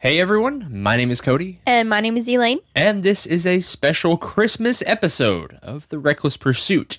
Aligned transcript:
Hey 0.00 0.18
everyone, 0.18 0.66
my 0.82 0.96
name 0.96 1.10
is 1.10 1.20
Cody, 1.20 1.60
And 1.66 1.86
my 1.90 2.00
name 2.00 2.16
is 2.16 2.26
Elaine. 2.26 2.60
and 2.74 3.02
this 3.02 3.26
is 3.26 3.44
a 3.44 3.60
special 3.60 4.16
Christmas 4.16 4.82
episode 4.86 5.58
of 5.60 5.88
The 5.90 5.98
Reckless 5.98 6.38
Pursuit. 6.38 6.96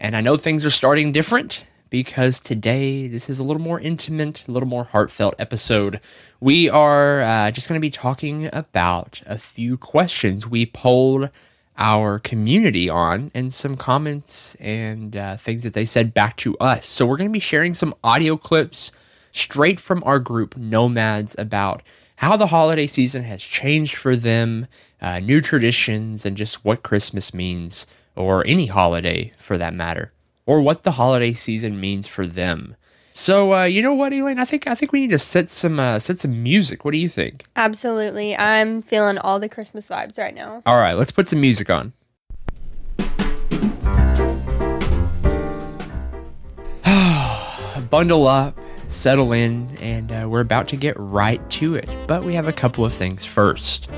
And 0.00 0.16
I 0.16 0.20
know 0.20 0.36
things 0.36 0.64
are 0.64 0.70
starting 0.70 1.12
different 1.12 1.64
because 1.90 2.40
today 2.40 3.06
this 3.06 3.30
is 3.30 3.38
a 3.38 3.44
little 3.44 3.62
more 3.62 3.78
intimate, 3.78 4.44
a 4.48 4.50
little 4.50 4.68
more 4.68 4.82
heartfelt 4.82 5.36
episode. 5.38 6.00
We 6.40 6.68
are 6.68 7.20
uh, 7.20 7.52
just 7.52 7.68
going 7.68 7.78
to 7.78 7.80
be 7.80 7.90
talking 7.90 8.50
about 8.52 9.22
a 9.26 9.38
few 9.38 9.76
questions 9.76 10.44
we 10.44 10.66
polled 10.66 11.30
our 11.78 12.18
community 12.18 12.88
on 12.88 13.30
and 13.32 13.52
some 13.52 13.76
comments 13.76 14.56
and 14.58 15.16
uh, 15.16 15.36
things 15.36 15.62
that 15.62 15.74
they 15.74 15.84
said 15.84 16.12
back 16.12 16.36
to 16.38 16.58
us. 16.58 16.84
So 16.86 17.06
we're 17.06 17.16
going 17.16 17.30
to 17.30 17.32
be 17.32 17.38
sharing 17.38 17.74
some 17.74 17.94
audio 18.02 18.36
clips 18.36 18.90
straight 19.30 19.78
from 19.78 20.02
our 20.04 20.18
group 20.18 20.56
Nomads 20.56 21.36
about 21.38 21.82
how 22.24 22.36
the 22.38 22.46
holiday 22.46 22.86
season 22.86 23.22
has 23.22 23.42
changed 23.42 23.96
for 23.96 24.16
them, 24.16 24.66
uh, 25.02 25.20
new 25.20 25.42
traditions, 25.42 26.24
and 26.24 26.38
just 26.38 26.64
what 26.64 26.82
Christmas 26.82 27.34
means, 27.34 27.86
or 28.16 28.46
any 28.46 28.66
holiday 28.66 29.30
for 29.36 29.58
that 29.58 29.74
matter, 29.74 30.10
or 30.46 30.62
what 30.62 30.84
the 30.84 30.92
holiday 30.92 31.34
season 31.34 31.78
means 31.78 32.06
for 32.06 32.26
them. 32.26 32.76
So 33.12 33.54
uh, 33.54 33.64
you 33.64 33.82
know 33.82 33.92
what, 33.92 34.14
Elaine? 34.14 34.38
I 34.38 34.46
think 34.46 34.66
I 34.66 34.74
think 34.74 34.90
we 34.90 35.02
need 35.02 35.10
to 35.10 35.18
set 35.18 35.50
some 35.50 35.78
uh, 35.78 35.98
set 35.98 36.16
some 36.18 36.42
music. 36.42 36.82
What 36.84 36.92
do 36.92 36.98
you 36.98 37.10
think? 37.10 37.44
Absolutely. 37.56 38.34
I'm 38.36 38.80
feeling 38.80 39.18
all 39.18 39.38
the 39.38 39.50
Christmas 39.50 39.88
vibes 39.88 40.18
right 40.18 40.34
now. 40.34 40.62
All 40.64 40.78
right, 40.78 40.94
let's 40.94 41.12
put 41.12 41.28
some 41.28 41.42
music 41.42 41.68
on. 41.68 41.92
Bundle 47.90 48.26
up, 48.26 48.58
settle 48.94 49.32
in, 49.32 49.76
and 49.80 50.10
uh, 50.10 50.26
we're 50.28 50.40
about 50.40 50.68
to 50.68 50.76
get 50.76 50.94
right 50.98 51.40
to 51.50 51.74
it. 51.74 51.88
But 52.06 52.24
we 52.24 52.34
have 52.34 52.48
a 52.48 52.52
couple 52.52 52.84
of 52.84 52.92
things 52.92 53.24
first. 53.24 53.88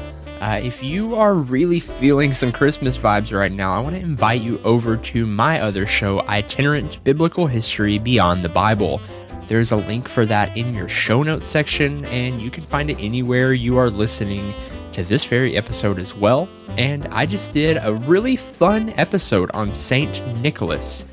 Uh, 0.40 0.60
if 0.62 0.82
you 0.82 1.14
are 1.14 1.34
really 1.34 1.80
feeling 1.80 2.32
some 2.32 2.52
Christmas 2.52 2.98
vibes 2.98 3.36
right 3.36 3.52
now, 3.52 3.72
I 3.72 3.78
want 3.78 3.94
to 3.94 4.02
invite 4.02 4.42
you 4.42 4.60
over 4.64 4.96
to 4.96 5.26
my 5.26 5.60
other 5.60 5.86
show, 5.86 6.20
Itinerant 6.22 7.02
Biblical 7.04 7.46
History 7.46 7.98
Beyond 7.98 8.44
the 8.44 8.48
Bible. 8.50 9.00
There's 9.46 9.72
a 9.72 9.76
link 9.76 10.08
for 10.08 10.26
that 10.26 10.56
in 10.56 10.74
your 10.74 10.88
show 10.88 11.22
notes 11.22 11.46
section, 11.46 12.04
and 12.06 12.40
you 12.40 12.50
can 12.50 12.64
find 12.64 12.90
it 12.90 12.98
anywhere 12.98 13.52
you 13.54 13.78
are 13.78 13.88
listening 13.88 14.52
to 14.92 15.04
this 15.04 15.24
very 15.24 15.56
episode 15.56 15.98
as 15.98 16.14
well. 16.14 16.48
And 16.76 17.06
I 17.08 17.26
just 17.26 17.52
did 17.52 17.78
a 17.80 17.94
really 17.94 18.36
fun 18.36 18.90
episode 18.96 19.50
on 19.52 19.72
Saint 19.72 20.26
Nicholas. 20.42 21.06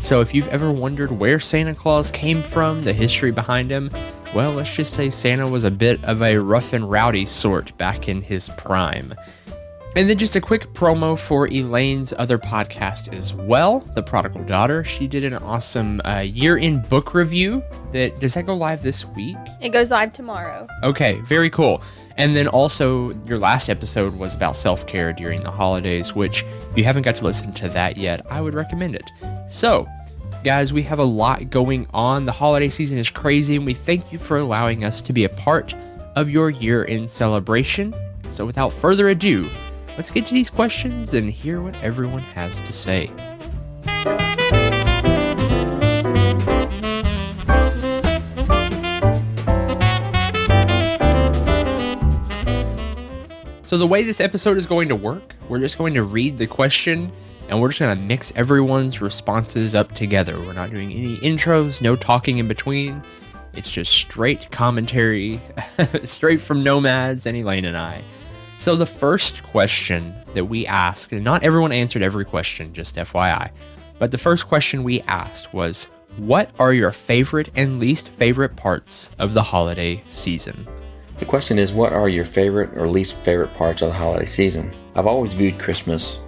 So 0.00 0.20
if 0.20 0.34
you've 0.34 0.48
ever 0.48 0.70
wondered 0.70 1.10
where 1.10 1.40
Santa 1.40 1.74
Claus 1.74 2.10
came 2.10 2.42
from, 2.42 2.82
the 2.82 2.92
history 2.92 3.32
behind 3.32 3.70
him, 3.70 3.90
well, 4.34 4.52
let's 4.52 4.74
just 4.74 4.92
say 4.92 5.10
Santa 5.10 5.48
was 5.48 5.64
a 5.64 5.70
bit 5.70 6.04
of 6.04 6.22
a 6.22 6.36
rough 6.36 6.72
and 6.72 6.88
rowdy 6.88 7.26
sort 7.26 7.76
back 7.78 8.08
in 8.08 8.20
his 8.20 8.50
prime. 8.56 9.14
And 9.96 10.10
then 10.10 10.18
just 10.18 10.36
a 10.36 10.42
quick 10.42 10.74
promo 10.74 11.18
for 11.18 11.48
Elaine's 11.48 12.12
other 12.18 12.36
podcast 12.36 13.10
as 13.14 13.32
well, 13.32 13.80
The 13.94 14.02
Prodigal 14.02 14.44
Daughter. 14.44 14.84
She 14.84 15.06
did 15.06 15.24
an 15.24 15.32
awesome 15.34 16.02
uh, 16.04 16.18
year 16.18 16.58
in 16.58 16.82
book 16.82 17.14
review. 17.14 17.62
That 17.96 18.20
does 18.20 18.34
that 18.34 18.44
go 18.44 18.54
live 18.54 18.82
this 18.82 19.06
week? 19.06 19.38
It 19.62 19.70
goes 19.70 19.90
live 19.90 20.12
tomorrow. 20.12 20.66
Okay, 20.82 21.18
very 21.22 21.48
cool. 21.48 21.82
And 22.18 22.36
then 22.36 22.46
also, 22.46 23.12
your 23.24 23.38
last 23.38 23.70
episode 23.70 24.16
was 24.16 24.34
about 24.34 24.54
self 24.54 24.86
care 24.86 25.14
during 25.14 25.42
the 25.42 25.50
holidays, 25.50 26.14
which, 26.14 26.42
if 26.42 26.76
you 26.76 26.84
haven't 26.84 27.04
got 27.04 27.14
to 27.16 27.24
listen 27.24 27.54
to 27.54 27.70
that 27.70 27.96
yet, 27.96 28.20
I 28.30 28.42
would 28.42 28.52
recommend 28.52 28.96
it. 28.96 29.10
So, 29.48 29.88
guys, 30.44 30.74
we 30.74 30.82
have 30.82 30.98
a 30.98 31.04
lot 31.04 31.48
going 31.48 31.86
on. 31.94 32.26
The 32.26 32.32
holiday 32.32 32.68
season 32.68 32.98
is 32.98 33.08
crazy, 33.08 33.56
and 33.56 33.64
we 33.64 33.72
thank 33.72 34.12
you 34.12 34.18
for 34.18 34.36
allowing 34.36 34.84
us 34.84 35.00
to 35.00 35.14
be 35.14 35.24
a 35.24 35.30
part 35.30 35.74
of 36.16 36.28
your 36.28 36.50
year 36.50 36.84
in 36.84 37.08
celebration. 37.08 37.94
So, 38.28 38.44
without 38.44 38.74
further 38.74 39.08
ado, 39.08 39.48
let's 39.96 40.10
get 40.10 40.26
to 40.26 40.34
these 40.34 40.50
questions 40.50 41.14
and 41.14 41.30
hear 41.30 41.62
what 41.62 41.74
everyone 41.76 42.20
has 42.20 42.60
to 42.60 42.74
say. 42.74 43.10
So, 53.66 53.76
the 53.76 53.86
way 53.86 54.04
this 54.04 54.20
episode 54.20 54.56
is 54.58 54.64
going 54.64 54.88
to 54.90 54.94
work, 54.94 55.34
we're 55.48 55.58
just 55.58 55.76
going 55.76 55.94
to 55.94 56.04
read 56.04 56.38
the 56.38 56.46
question 56.46 57.10
and 57.48 57.60
we're 57.60 57.70
just 57.70 57.80
going 57.80 57.98
to 57.98 58.00
mix 58.00 58.32
everyone's 58.36 59.00
responses 59.00 59.74
up 59.74 59.90
together. 59.90 60.38
We're 60.38 60.52
not 60.52 60.70
doing 60.70 60.92
any 60.92 61.16
intros, 61.16 61.82
no 61.82 61.96
talking 61.96 62.38
in 62.38 62.46
between. 62.46 63.02
It's 63.54 63.68
just 63.68 63.92
straight 63.92 64.52
commentary, 64.52 65.40
straight 66.04 66.40
from 66.40 66.62
Nomads 66.62 67.26
and 67.26 67.36
Elaine 67.36 67.64
and 67.64 67.76
I. 67.76 68.04
So, 68.56 68.76
the 68.76 68.86
first 68.86 69.42
question 69.42 70.14
that 70.34 70.44
we 70.44 70.64
asked, 70.68 71.10
and 71.10 71.24
not 71.24 71.42
everyone 71.42 71.72
answered 71.72 72.02
every 72.02 72.24
question, 72.24 72.72
just 72.72 72.94
FYI, 72.94 73.50
but 73.98 74.12
the 74.12 74.18
first 74.18 74.46
question 74.46 74.84
we 74.84 75.00
asked 75.02 75.52
was 75.52 75.88
What 76.18 76.52
are 76.60 76.72
your 76.72 76.92
favorite 76.92 77.50
and 77.56 77.80
least 77.80 78.10
favorite 78.10 78.54
parts 78.54 79.10
of 79.18 79.32
the 79.32 79.42
holiday 79.42 80.04
season? 80.06 80.68
The 81.18 81.24
question 81.24 81.58
is, 81.58 81.72
what 81.72 81.94
are 81.94 82.10
your 82.10 82.26
favorite 82.26 82.76
or 82.76 82.86
least 82.86 83.16
favorite 83.16 83.54
parts 83.54 83.80
of 83.80 83.88
the 83.88 83.94
holiday 83.94 84.26
season? 84.26 84.74
I've 84.94 85.06
always 85.06 85.32
viewed 85.32 85.58
Christmas 85.58 86.18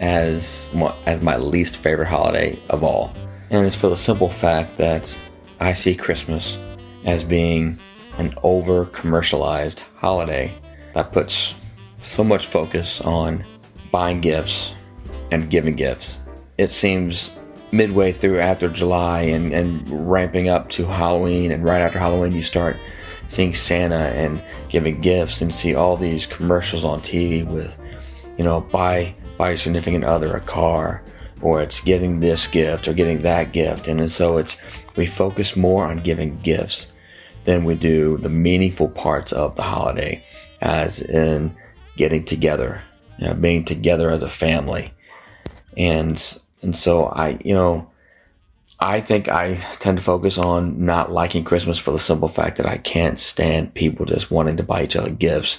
as 0.00 0.70
as 1.04 1.20
my 1.20 1.36
least 1.36 1.76
favorite 1.76 2.08
holiday 2.08 2.58
of 2.70 2.82
all, 2.82 3.14
and 3.50 3.66
it's 3.66 3.76
for 3.76 3.88
the 3.88 3.96
simple 3.96 4.30
fact 4.30 4.78
that 4.78 5.14
I 5.60 5.74
see 5.74 5.94
Christmas 5.94 6.58
as 7.04 7.24
being 7.24 7.78
an 8.16 8.34
over 8.42 8.86
commercialized 8.86 9.82
holiday 9.96 10.54
that 10.94 11.12
puts 11.12 11.54
so 12.00 12.24
much 12.24 12.46
focus 12.46 13.02
on 13.02 13.44
buying 13.90 14.20
gifts 14.20 14.74
and 15.30 15.50
giving 15.50 15.76
gifts. 15.76 16.20
It 16.56 16.70
seems 16.70 17.34
midway 17.70 18.12
through 18.12 18.40
after 18.40 18.68
July 18.68 19.22
and, 19.22 19.52
and 19.52 20.10
ramping 20.10 20.48
up 20.48 20.70
to 20.70 20.86
Halloween, 20.86 21.52
and 21.52 21.64
right 21.64 21.82
after 21.82 21.98
Halloween, 21.98 22.32
you 22.32 22.42
start 22.42 22.78
seeing 23.32 23.54
Santa 23.54 23.96
and 23.96 24.42
giving 24.68 25.00
gifts 25.00 25.40
and 25.40 25.54
see 25.54 25.74
all 25.74 25.96
these 25.96 26.26
commercials 26.26 26.84
on 26.84 27.00
TV 27.00 27.46
with, 27.46 27.74
you 28.36 28.44
know, 28.44 28.60
buy 28.60 29.14
buy 29.38 29.48
your 29.48 29.56
significant 29.56 30.04
other 30.04 30.36
a 30.36 30.40
car 30.40 31.02
or 31.40 31.62
it's 31.62 31.80
getting 31.80 32.20
this 32.20 32.46
gift 32.46 32.86
or 32.86 32.92
getting 32.92 33.22
that 33.22 33.52
gift. 33.52 33.88
And 33.88 34.12
so 34.12 34.36
it's 34.36 34.58
we 34.96 35.06
focus 35.06 35.56
more 35.56 35.86
on 35.86 36.02
giving 36.02 36.38
gifts 36.40 36.88
than 37.44 37.64
we 37.64 37.74
do 37.74 38.18
the 38.18 38.28
meaningful 38.28 38.88
parts 38.88 39.32
of 39.32 39.56
the 39.56 39.62
holiday, 39.62 40.22
as 40.60 41.00
in 41.00 41.56
getting 41.96 42.24
together, 42.24 42.82
you 43.18 43.26
know, 43.26 43.34
being 43.34 43.64
together 43.64 44.10
as 44.10 44.22
a 44.22 44.28
family. 44.28 44.92
And 45.78 46.38
and 46.60 46.76
so 46.76 47.06
I, 47.06 47.40
you 47.42 47.54
know, 47.54 47.90
I 48.82 49.00
think 49.00 49.28
I 49.28 49.54
tend 49.54 49.98
to 49.98 50.04
focus 50.04 50.38
on 50.38 50.84
not 50.84 51.12
liking 51.12 51.44
Christmas 51.44 51.78
for 51.78 51.92
the 51.92 51.98
simple 52.00 52.28
fact 52.28 52.56
that 52.56 52.66
I 52.66 52.78
can't 52.78 53.18
stand 53.18 53.74
people 53.74 54.06
just 54.06 54.30
wanting 54.30 54.56
to 54.56 54.64
buy 54.64 54.82
each 54.82 54.96
other 54.96 55.10
gifts. 55.10 55.58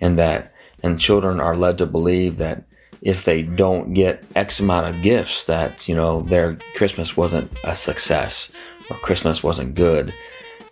And 0.00 0.18
that, 0.18 0.54
and 0.82 0.98
children 0.98 1.38
are 1.38 1.54
led 1.54 1.76
to 1.78 1.86
believe 1.86 2.38
that 2.38 2.64
if 3.02 3.26
they 3.26 3.42
don't 3.42 3.92
get 3.92 4.24
X 4.34 4.58
amount 4.58 4.86
of 4.86 5.02
gifts, 5.02 5.46
that, 5.46 5.86
you 5.86 5.94
know, 5.94 6.22
their 6.22 6.58
Christmas 6.76 7.14
wasn't 7.14 7.52
a 7.62 7.76
success 7.76 8.50
or 8.90 8.96
Christmas 8.96 9.42
wasn't 9.42 9.74
good. 9.74 10.14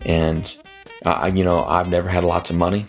And, 0.00 0.56
uh, 1.04 1.10
I, 1.10 1.26
you 1.28 1.44
know, 1.44 1.64
I've 1.64 1.88
never 1.88 2.08
had 2.08 2.24
lots 2.24 2.48
of 2.48 2.56
money. 2.56 2.86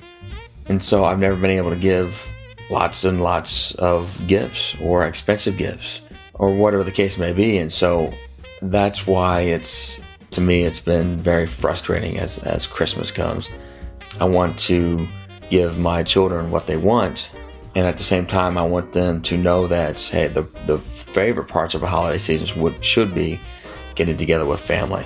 And 0.68 0.82
so 0.82 1.04
I've 1.04 1.20
never 1.20 1.36
been 1.36 1.52
able 1.52 1.72
to 1.72 1.76
give 1.76 2.28
lots 2.70 3.04
and 3.04 3.22
lots 3.22 3.76
of 3.76 4.26
gifts 4.26 4.74
or 4.82 5.06
expensive 5.06 5.58
gifts 5.58 6.00
or 6.34 6.56
whatever 6.56 6.84
the 6.84 6.92
case 6.92 7.18
may 7.18 7.34
be. 7.34 7.58
And 7.58 7.72
so 7.72 8.14
that's 8.62 9.06
why 9.06 9.42
it's 9.42 10.00
to 10.32 10.42
me 10.42 10.64
it's 10.64 10.80
been 10.80 11.18
very 11.18 11.46
frustrating 11.46 12.18
as 12.18 12.38
as 12.40 12.66
Christmas 12.66 13.12
comes. 13.12 13.52
I 14.20 14.26
want 14.26 14.58
to 14.60 15.08
give 15.50 15.78
my 15.78 16.04
children 16.04 16.52
what 16.52 16.68
they 16.68 16.78
want, 16.78 17.30
and 17.76 17.86
at 17.86 17.98
the 17.98 18.04
same 18.04 18.26
time, 18.26 18.58
I 18.58 18.64
want 18.64 18.94
them 18.94 19.22
to 19.24 19.38
know 19.38 19.68
that 19.68 20.02
hey, 20.02 20.28
the 20.28 20.44
the 20.66 20.80
favorite 20.80 21.48
parts 21.48 21.76
of 21.76 21.84
a 21.84 21.88
holiday 21.88 22.18
season 22.18 22.62
would 22.62 22.84
should 22.84 23.14
be 23.14 23.40
getting 23.96 24.18
together 24.18 24.46
with 24.46 24.60
family 24.60 25.06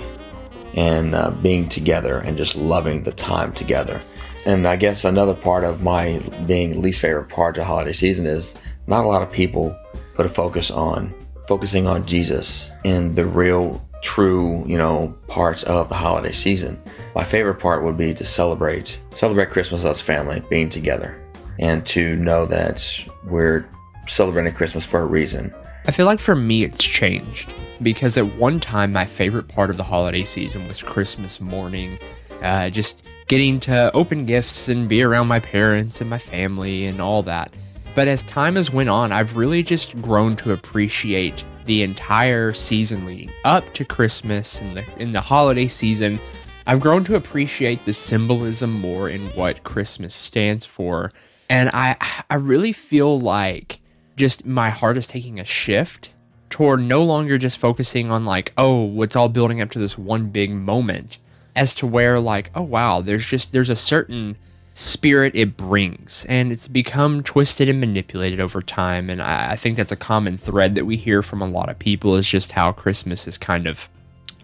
and 0.74 1.14
uh, 1.14 1.30
being 1.30 1.68
together 1.68 2.18
and 2.18 2.36
just 2.36 2.56
loving 2.56 3.02
the 3.02 3.12
time 3.12 3.52
together. 3.52 4.00
And 4.46 4.66
I 4.66 4.76
guess 4.76 5.04
another 5.04 5.34
part 5.34 5.64
of 5.64 5.82
my 5.82 6.20
being 6.46 6.80
least 6.80 7.00
favorite 7.00 7.28
part 7.28 7.58
of 7.58 7.66
holiday 7.66 7.92
season 7.92 8.26
is 8.26 8.54
not 8.86 9.04
a 9.04 9.08
lot 9.08 9.22
of 9.22 9.30
people 9.30 9.76
put 10.14 10.26
a 10.26 10.28
focus 10.28 10.70
on 10.70 11.12
focusing 11.50 11.88
on 11.88 12.06
Jesus 12.06 12.70
and 12.84 13.16
the 13.16 13.26
real, 13.26 13.84
true, 14.04 14.64
you 14.68 14.78
know, 14.78 15.12
parts 15.26 15.64
of 15.64 15.88
the 15.88 15.96
holiday 15.96 16.30
season. 16.30 16.80
My 17.16 17.24
favorite 17.24 17.56
part 17.56 17.82
would 17.82 17.96
be 17.96 18.14
to 18.14 18.24
celebrate, 18.24 19.00
celebrate 19.10 19.50
Christmas 19.50 19.84
as 19.84 20.00
family, 20.00 20.44
being 20.48 20.68
together, 20.68 21.20
and 21.58 21.84
to 21.86 22.14
know 22.14 22.46
that 22.46 23.04
we're 23.24 23.68
celebrating 24.06 24.54
Christmas 24.54 24.86
for 24.86 25.00
a 25.00 25.06
reason. 25.06 25.52
I 25.88 25.90
feel 25.90 26.06
like 26.06 26.20
for 26.20 26.36
me 26.36 26.62
it's 26.62 26.84
changed 26.84 27.52
because 27.82 28.16
at 28.16 28.36
one 28.36 28.60
time 28.60 28.92
my 28.92 29.04
favorite 29.04 29.48
part 29.48 29.70
of 29.70 29.76
the 29.76 29.82
holiday 29.82 30.22
season 30.22 30.68
was 30.68 30.80
Christmas 30.80 31.40
morning, 31.40 31.98
uh, 32.42 32.70
just 32.70 33.02
getting 33.26 33.58
to 33.58 33.90
open 33.92 34.24
gifts 34.24 34.68
and 34.68 34.88
be 34.88 35.02
around 35.02 35.26
my 35.26 35.40
parents 35.40 36.00
and 36.00 36.08
my 36.08 36.18
family 36.18 36.86
and 36.86 37.00
all 37.00 37.24
that. 37.24 37.52
But 37.94 38.08
as 38.08 38.22
time 38.24 38.56
has 38.56 38.70
went 38.70 38.88
on, 38.88 39.12
I've 39.12 39.36
really 39.36 39.62
just 39.62 40.00
grown 40.00 40.36
to 40.36 40.52
appreciate 40.52 41.44
the 41.64 41.82
entire 41.82 42.52
season 42.52 43.04
leading 43.04 43.30
up 43.44 43.74
to 43.74 43.84
Christmas 43.84 44.60
and 44.60 44.76
the 44.76 44.84
in 44.98 45.12
the 45.12 45.20
holiday 45.20 45.66
season. 45.66 46.20
I've 46.66 46.80
grown 46.80 47.04
to 47.04 47.16
appreciate 47.16 47.84
the 47.84 47.92
symbolism 47.92 48.72
more 48.72 49.08
in 49.08 49.28
what 49.30 49.64
Christmas 49.64 50.14
stands 50.14 50.64
for. 50.64 51.12
And 51.48 51.70
I 51.72 51.96
I 52.30 52.36
really 52.36 52.72
feel 52.72 53.18
like 53.18 53.80
just 54.16 54.46
my 54.46 54.70
heart 54.70 54.96
is 54.96 55.08
taking 55.08 55.40
a 55.40 55.44
shift 55.44 56.12
toward 56.48 56.80
no 56.80 57.02
longer 57.02 57.38
just 57.38 57.58
focusing 57.58 58.10
on 58.10 58.24
like, 58.24 58.52
oh, 58.56 58.82
what's 58.82 59.16
all 59.16 59.28
building 59.28 59.60
up 59.60 59.70
to 59.70 59.78
this 59.78 59.96
one 59.96 60.28
big 60.28 60.52
moment 60.52 61.18
as 61.56 61.74
to 61.76 61.86
where 61.86 62.20
like, 62.20 62.50
oh 62.54 62.62
wow, 62.62 63.00
there's 63.00 63.26
just 63.26 63.52
there's 63.52 63.70
a 63.70 63.76
certain 63.76 64.36
spirit 64.80 65.36
it 65.36 65.56
brings. 65.58 66.24
And 66.28 66.50
it's 66.50 66.66
become 66.66 67.22
twisted 67.22 67.68
and 67.68 67.80
manipulated 67.80 68.40
over 68.40 68.62
time. 68.62 69.10
And 69.10 69.20
I, 69.20 69.52
I 69.52 69.56
think 69.56 69.76
that's 69.76 69.92
a 69.92 69.96
common 69.96 70.38
thread 70.38 70.74
that 70.74 70.86
we 70.86 70.96
hear 70.96 71.22
from 71.22 71.42
a 71.42 71.46
lot 71.46 71.68
of 71.68 71.78
people 71.78 72.16
is 72.16 72.26
just 72.26 72.52
how 72.52 72.72
christmas 72.72 73.28
is 73.28 73.36
kind 73.36 73.66
of 73.66 73.90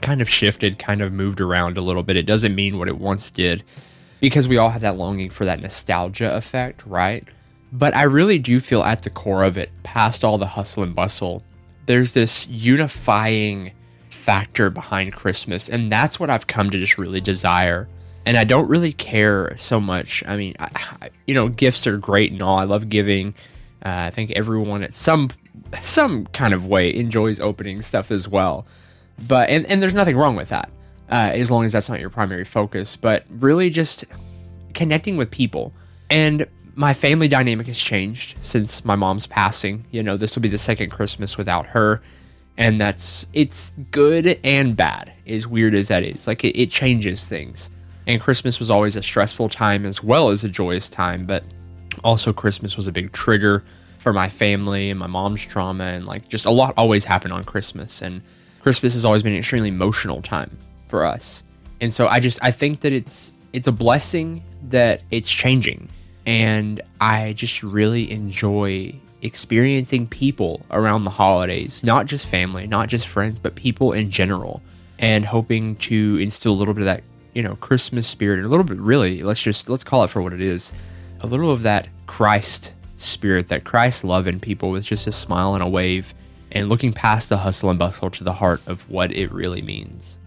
kind 0.02 0.20
of 0.20 0.28
shifted 0.28 0.78
kind 0.78 1.00
of 1.00 1.10
moved 1.12 1.40
around 1.40 1.78
a 1.78 1.80
little 1.80 2.02
bit. 2.02 2.16
It 2.16 2.26
doesn't 2.26 2.54
mean 2.54 2.78
what 2.78 2.86
it 2.86 2.98
once 2.98 3.30
did 3.30 3.64
because 4.20 4.46
we 4.46 4.58
all 4.58 4.68
have 4.68 4.82
that 4.82 4.96
longing 4.96 5.30
for 5.30 5.46
that 5.46 5.62
nostalgia 5.62 6.36
effect 6.36 6.84
right? 6.86 7.26
But 7.72 7.96
i 7.96 8.02
really 8.02 8.38
do 8.38 8.60
feel 8.60 8.82
at 8.82 9.02
the 9.02 9.10
core 9.10 9.42
of 9.42 9.56
it 9.56 9.70
past 9.82 10.22
all 10.22 10.38
the 10.38 10.46
hustle 10.46 10.82
and 10.82 10.94
bustle 10.94 11.42
there's 11.86 12.12
this 12.12 12.46
unifying 12.48 13.72
factor 14.10 14.70
behind 14.70 15.14
christmas. 15.14 15.68
And 15.70 15.90
that's 15.90 16.20
what 16.20 16.28
i've 16.28 16.46
come 16.46 16.68
to 16.68 16.78
just 16.78 16.98
really 16.98 17.22
desire 17.22 17.88
and 18.26 18.36
I 18.36 18.44
don't 18.44 18.68
really 18.68 18.92
care 18.92 19.56
so 19.56 19.80
much. 19.80 20.22
I 20.26 20.36
mean, 20.36 20.54
I, 20.58 20.68
I, 21.00 21.10
you 21.26 21.34
know, 21.34 21.48
gifts 21.48 21.86
are 21.86 21.96
great 21.96 22.32
and 22.32 22.42
all. 22.42 22.58
I 22.58 22.64
love 22.64 22.90
giving. 22.90 23.34
Uh, 23.84 24.06
I 24.06 24.10
think 24.10 24.32
everyone 24.32 24.82
at 24.82 24.92
some 24.92 25.30
some 25.82 26.26
kind 26.26 26.52
of 26.52 26.66
way 26.66 26.94
enjoys 26.94 27.40
opening 27.40 27.80
stuff 27.82 28.10
as 28.10 28.28
well. 28.28 28.66
But 29.26 29.48
and, 29.48 29.64
and 29.66 29.80
there's 29.80 29.94
nothing 29.94 30.16
wrong 30.16 30.36
with 30.36 30.50
that, 30.50 30.68
uh, 31.10 31.30
as 31.32 31.50
long 31.50 31.64
as 31.64 31.72
that's 31.72 31.88
not 31.88 32.00
your 32.00 32.10
primary 32.10 32.44
focus. 32.44 32.96
But 32.96 33.24
really, 33.30 33.70
just 33.70 34.04
connecting 34.74 35.16
with 35.16 35.30
people 35.30 35.72
and 36.10 36.46
my 36.74 36.92
family 36.92 37.26
dynamic 37.26 37.66
has 37.68 37.78
changed 37.78 38.36
since 38.42 38.84
my 38.84 38.94
mom's 38.94 39.26
passing. 39.26 39.86
You 39.90 40.02
know, 40.02 40.16
this 40.18 40.34
will 40.34 40.42
be 40.42 40.48
the 40.48 40.58
second 40.58 40.90
Christmas 40.90 41.38
without 41.38 41.66
her. 41.66 42.02
And 42.58 42.80
that's, 42.80 43.26
it's 43.32 43.72
good 43.90 44.38
and 44.44 44.76
bad, 44.76 45.12
as 45.26 45.46
weird 45.46 45.74
as 45.74 45.88
that 45.88 46.02
is. 46.02 46.26
Like, 46.26 46.44
it, 46.44 46.58
it 46.58 46.70
changes 46.70 47.24
things. 47.24 47.68
And 48.06 48.20
Christmas 48.20 48.58
was 48.58 48.70
always 48.70 48.96
a 48.96 49.02
stressful 49.02 49.48
time 49.48 49.84
as 49.84 50.02
well 50.02 50.28
as 50.28 50.44
a 50.44 50.48
joyous 50.48 50.88
time, 50.88 51.26
but 51.26 51.42
also 52.04 52.32
Christmas 52.32 52.76
was 52.76 52.86
a 52.86 52.92
big 52.92 53.12
trigger 53.12 53.64
for 53.98 54.12
my 54.12 54.28
family 54.28 54.90
and 54.90 54.98
my 54.98 55.06
mom's 55.06 55.42
trauma 55.42 55.84
and 55.84 56.06
like 56.06 56.28
just 56.28 56.44
a 56.44 56.50
lot 56.50 56.72
always 56.76 57.04
happened 57.04 57.32
on 57.32 57.42
Christmas 57.42 58.02
and 58.02 58.22
Christmas 58.60 58.92
has 58.92 59.04
always 59.04 59.22
been 59.22 59.32
an 59.32 59.38
extremely 59.38 59.68
emotional 59.68 60.22
time 60.22 60.56
for 60.88 61.04
us. 61.04 61.42
And 61.80 61.92
so 61.92 62.06
I 62.06 62.20
just 62.20 62.38
I 62.42 62.50
think 62.52 62.80
that 62.80 62.92
it's 62.92 63.32
it's 63.52 63.66
a 63.66 63.72
blessing 63.72 64.44
that 64.68 65.00
it's 65.10 65.28
changing 65.28 65.88
and 66.26 66.80
I 67.00 67.32
just 67.32 67.62
really 67.62 68.10
enjoy 68.10 68.94
experiencing 69.22 70.06
people 70.06 70.64
around 70.70 71.04
the 71.04 71.10
holidays, 71.10 71.82
not 71.82 72.06
just 72.06 72.26
family, 72.26 72.66
not 72.66 72.88
just 72.88 73.08
friends, 73.08 73.38
but 73.38 73.54
people 73.54 73.92
in 73.92 74.10
general 74.10 74.62
and 74.98 75.24
hoping 75.24 75.76
to 75.76 76.18
instill 76.20 76.52
a 76.52 76.54
little 76.54 76.74
bit 76.74 76.82
of 76.82 76.86
that 76.86 77.02
you 77.36 77.42
know 77.42 77.54
Christmas 77.56 78.08
spirit 78.08 78.38
and 78.38 78.46
a 78.46 78.48
little 78.48 78.64
bit 78.64 78.78
really 78.78 79.22
let's 79.22 79.42
just 79.42 79.68
let's 79.68 79.84
call 79.84 80.02
it 80.04 80.08
for 80.08 80.22
what 80.22 80.32
it 80.32 80.40
is 80.40 80.72
a 81.20 81.26
little 81.26 81.50
of 81.50 81.62
that 81.62 81.86
Christ 82.06 82.72
spirit 82.96 83.48
that 83.48 83.62
Christ 83.62 84.04
love 84.04 84.26
in 84.26 84.40
people 84.40 84.70
with 84.70 84.84
just 84.84 85.06
a 85.06 85.12
smile 85.12 85.52
and 85.52 85.62
a 85.62 85.68
wave 85.68 86.14
and 86.50 86.70
looking 86.70 86.94
past 86.94 87.28
the 87.28 87.36
hustle 87.36 87.68
and 87.68 87.78
bustle 87.78 88.10
to 88.10 88.24
the 88.24 88.32
heart 88.32 88.62
of 88.66 88.88
what 88.88 89.12
it 89.12 89.30
really 89.32 89.60
means. 89.60 90.18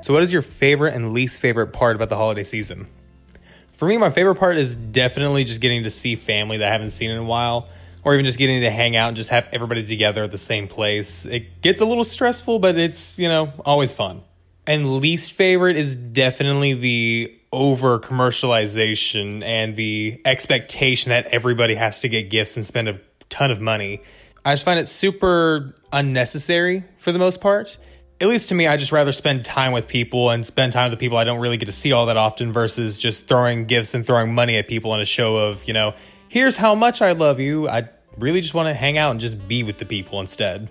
So 0.00 0.14
what 0.14 0.22
is 0.22 0.32
your 0.32 0.40
favorite 0.40 0.94
and 0.94 1.12
least 1.12 1.40
favorite 1.40 1.68
part 1.68 1.94
about 1.94 2.08
the 2.08 2.16
holiday 2.16 2.44
season? 2.44 2.86
For 3.76 3.86
me 3.86 3.98
my 3.98 4.08
favorite 4.08 4.36
part 4.36 4.56
is 4.56 4.76
definitely 4.76 5.44
just 5.44 5.60
getting 5.60 5.84
to 5.84 5.90
see 5.90 6.16
family 6.16 6.56
that 6.56 6.68
I 6.68 6.72
haven't 6.72 6.90
seen 6.90 7.10
in 7.10 7.18
a 7.18 7.24
while 7.24 7.68
or 8.02 8.14
even 8.14 8.24
just 8.24 8.38
getting 8.38 8.62
to 8.62 8.70
hang 8.70 8.96
out 8.96 9.08
and 9.08 9.16
just 9.16 9.28
have 9.28 9.46
everybody 9.52 9.84
together 9.84 10.22
at 10.24 10.30
the 10.30 10.38
same 10.38 10.68
place. 10.68 11.26
It 11.26 11.60
gets 11.60 11.82
a 11.82 11.84
little 11.84 12.04
stressful 12.04 12.60
but 12.60 12.78
it's, 12.78 13.18
you 13.18 13.28
know, 13.28 13.52
always 13.66 13.92
fun. 13.92 14.22
And 14.66 14.98
least 14.98 15.32
favorite 15.34 15.76
is 15.76 15.94
definitely 15.94 16.74
the 16.74 17.32
over 17.52 17.98
commercialization 17.98 19.42
and 19.44 19.76
the 19.76 20.20
expectation 20.24 21.10
that 21.10 21.26
everybody 21.26 21.74
has 21.74 22.00
to 22.00 22.08
get 22.08 22.30
gifts 22.30 22.56
and 22.56 22.66
spend 22.66 22.88
a 22.88 23.00
ton 23.28 23.50
of 23.50 23.60
money. 23.60 24.02
I 24.44 24.52
just 24.52 24.64
find 24.64 24.78
it 24.78 24.88
super 24.88 25.74
unnecessary 25.92 26.84
for 26.98 27.12
the 27.12 27.18
most 27.18 27.40
part. 27.40 27.78
At 28.20 28.28
least 28.28 28.48
to 28.48 28.54
me, 28.54 28.66
I 28.66 28.76
just 28.76 28.92
rather 28.92 29.12
spend 29.12 29.44
time 29.44 29.72
with 29.72 29.88
people 29.88 30.30
and 30.30 30.44
spend 30.44 30.72
time 30.72 30.90
with 30.90 30.98
the 30.98 31.04
people 31.04 31.18
I 31.18 31.24
don't 31.24 31.40
really 31.40 31.58
get 31.58 31.66
to 31.66 31.72
see 31.72 31.92
all 31.92 32.06
that 32.06 32.16
often 32.16 32.52
versus 32.52 32.96
just 32.96 33.28
throwing 33.28 33.66
gifts 33.66 33.94
and 33.94 34.06
throwing 34.06 34.34
money 34.34 34.56
at 34.56 34.68
people 34.68 34.94
in 34.94 35.00
a 35.00 35.04
show 35.04 35.36
of, 35.36 35.64
you 35.64 35.74
know, 35.74 35.94
here's 36.28 36.56
how 36.56 36.74
much 36.74 37.02
I 37.02 37.12
love 37.12 37.40
you. 37.40 37.68
I 37.68 37.88
really 38.16 38.40
just 38.40 38.54
want 38.54 38.68
to 38.68 38.74
hang 38.74 38.98
out 38.98 39.10
and 39.10 39.20
just 39.20 39.46
be 39.46 39.62
with 39.62 39.78
the 39.78 39.84
people 39.84 40.20
instead. 40.20 40.68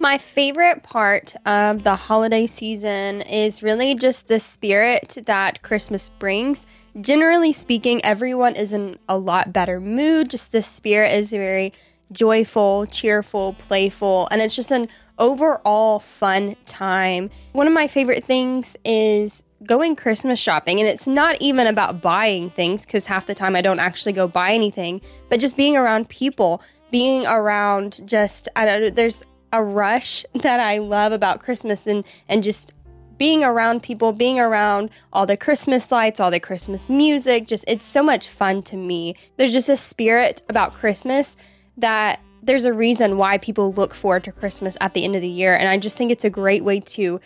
My 0.00 0.16
favorite 0.16 0.84
part 0.84 1.34
of 1.44 1.82
the 1.82 1.96
holiday 1.96 2.46
season 2.46 3.22
is 3.22 3.64
really 3.64 3.96
just 3.96 4.28
the 4.28 4.38
spirit 4.38 5.18
that 5.26 5.62
Christmas 5.62 6.08
brings. 6.08 6.68
Generally 7.00 7.54
speaking, 7.54 8.04
everyone 8.04 8.54
is 8.54 8.72
in 8.72 8.96
a 9.08 9.18
lot 9.18 9.52
better 9.52 9.80
mood. 9.80 10.30
Just 10.30 10.52
the 10.52 10.62
spirit 10.62 11.14
is 11.14 11.30
very 11.30 11.72
joyful, 12.12 12.86
cheerful, 12.86 13.54
playful, 13.54 14.28
and 14.30 14.40
it's 14.40 14.54
just 14.54 14.70
an 14.70 14.88
overall 15.18 15.98
fun 15.98 16.54
time. 16.64 17.28
One 17.50 17.66
of 17.66 17.72
my 17.72 17.88
favorite 17.88 18.24
things 18.24 18.76
is 18.84 19.42
going 19.64 19.96
Christmas 19.96 20.38
shopping, 20.38 20.78
and 20.78 20.88
it's 20.88 21.08
not 21.08 21.36
even 21.40 21.66
about 21.66 22.00
buying 22.00 22.50
things 22.50 22.86
because 22.86 23.04
half 23.04 23.26
the 23.26 23.34
time 23.34 23.56
I 23.56 23.62
don't 23.62 23.80
actually 23.80 24.12
go 24.12 24.28
buy 24.28 24.52
anything, 24.52 25.00
but 25.28 25.40
just 25.40 25.56
being 25.56 25.76
around 25.76 26.08
people, 26.08 26.62
being 26.92 27.26
around 27.26 28.00
just, 28.06 28.48
I 28.54 28.64
don't 28.64 28.80
know, 28.80 28.90
there's 28.90 29.24
a 29.52 29.62
rush 29.62 30.24
that 30.34 30.60
I 30.60 30.78
love 30.78 31.12
about 31.12 31.40
Christmas 31.40 31.86
and 31.86 32.04
and 32.28 32.42
just 32.42 32.72
being 33.18 33.42
around 33.42 33.82
people, 33.82 34.12
being 34.12 34.38
around 34.38 34.90
all 35.12 35.26
the 35.26 35.36
Christmas 35.36 35.90
lights, 35.90 36.20
all 36.20 36.30
the 36.30 36.40
Christmas 36.40 36.88
music, 36.88 37.48
just 37.48 37.64
it's 37.66 37.84
so 37.84 38.02
much 38.02 38.28
fun 38.28 38.62
to 38.62 38.76
me. 38.76 39.14
There's 39.36 39.52
just 39.52 39.68
a 39.68 39.76
spirit 39.76 40.42
about 40.48 40.72
Christmas 40.72 41.36
that 41.76 42.20
there's 42.42 42.64
a 42.64 42.72
reason 42.72 43.18
why 43.18 43.38
people 43.38 43.72
look 43.72 43.92
forward 43.92 44.24
to 44.24 44.32
Christmas 44.32 44.76
at 44.80 44.94
the 44.94 45.04
end 45.04 45.16
of 45.16 45.22
the 45.22 45.28
year 45.28 45.56
and 45.56 45.68
I 45.68 45.76
just 45.76 45.96
think 45.96 46.12
it's 46.12 46.24
a 46.24 46.30
great 46.30 46.62
way 46.64 46.80
to 46.80 47.20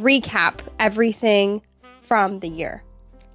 recap 0.00 0.58
everything 0.80 1.62
from 2.02 2.40
the 2.40 2.48
year. 2.48 2.82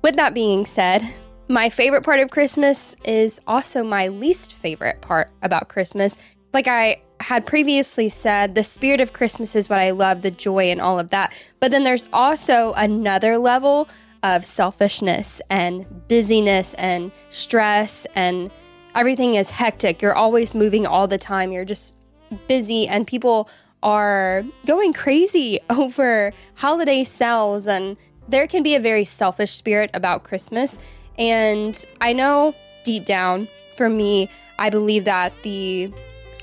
With 0.02 0.18
that 0.18 0.34
being 0.34 0.66
said, 0.66 1.04
my 1.48 1.70
favorite 1.70 2.04
part 2.04 2.20
of 2.20 2.30
Christmas 2.30 2.96
is 3.06 3.40
also 3.48 3.84
my 3.84 4.08
least 4.08 4.54
favorite 4.54 5.02
part 5.02 5.30
about 5.42 5.70
Christmas. 5.70 6.18
Like 6.54 6.68
I 6.68 7.02
had 7.22 7.46
previously 7.46 8.10
said, 8.10 8.56
the 8.56 8.64
spirit 8.64 9.02
of 9.02 9.14
Christmas 9.14 9.56
is 9.56 9.70
what 9.70 9.80
I 9.80 9.92
love, 9.92 10.22
the 10.22 10.32
joy 10.32 10.72
and 10.72 10.82
all 10.82 11.00
of 11.00 11.10
that. 11.10 11.34
But 11.60 11.72
then 11.72 11.84
there's 11.84 12.10
also 12.14 12.74
another 12.74 13.38
level 13.38 13.88
of 14.24 14.46
selfishness 14.46 15.42
and 15.50 15.86
busyness 16.08 16.74
and 16.76 17.12
stress 17.30 18.06
and 18.16 18.52
everything 18.96 19.36
is 19.36 19.50
hectic. 19.50 20.02
You're 20.02 20.16
always 20.16 20.54
moving 20.54 20.86
all 20.86 21.08
the 21.08 21.18
time. 21.18 21.52
You're 21.52 21.66
just 21.66 21.96
busy 22.48 22.88
and 22.88 23.08
people 23.08 23.50
are 23.84 24.44
going 24.66 24.94
crazy 24.94 25.60
over 25.70 26.34
holiday 26.56 27.04
sales 27.04 27.68
and 27.68 27.98
there 28.28 28.48
can 28.48 28.64
be 28.64 28.76
a 28.76 28.80
very 28.80 29.06
selfish 29.06 29.52
spirit 29.52 29.90
about 29.94 30.24
Christmas. 30.24 30.78
And 31.18 31.84
I 32.00 32.14
know 32.14 32.54
deep 32.84 33.06
down 33.06 33.48
for 33.76 33.90
me, 33.90 34.30
I 34.60 34.70
believe 34.70 35.06
that 35.06 35.34
the 35.44 35.92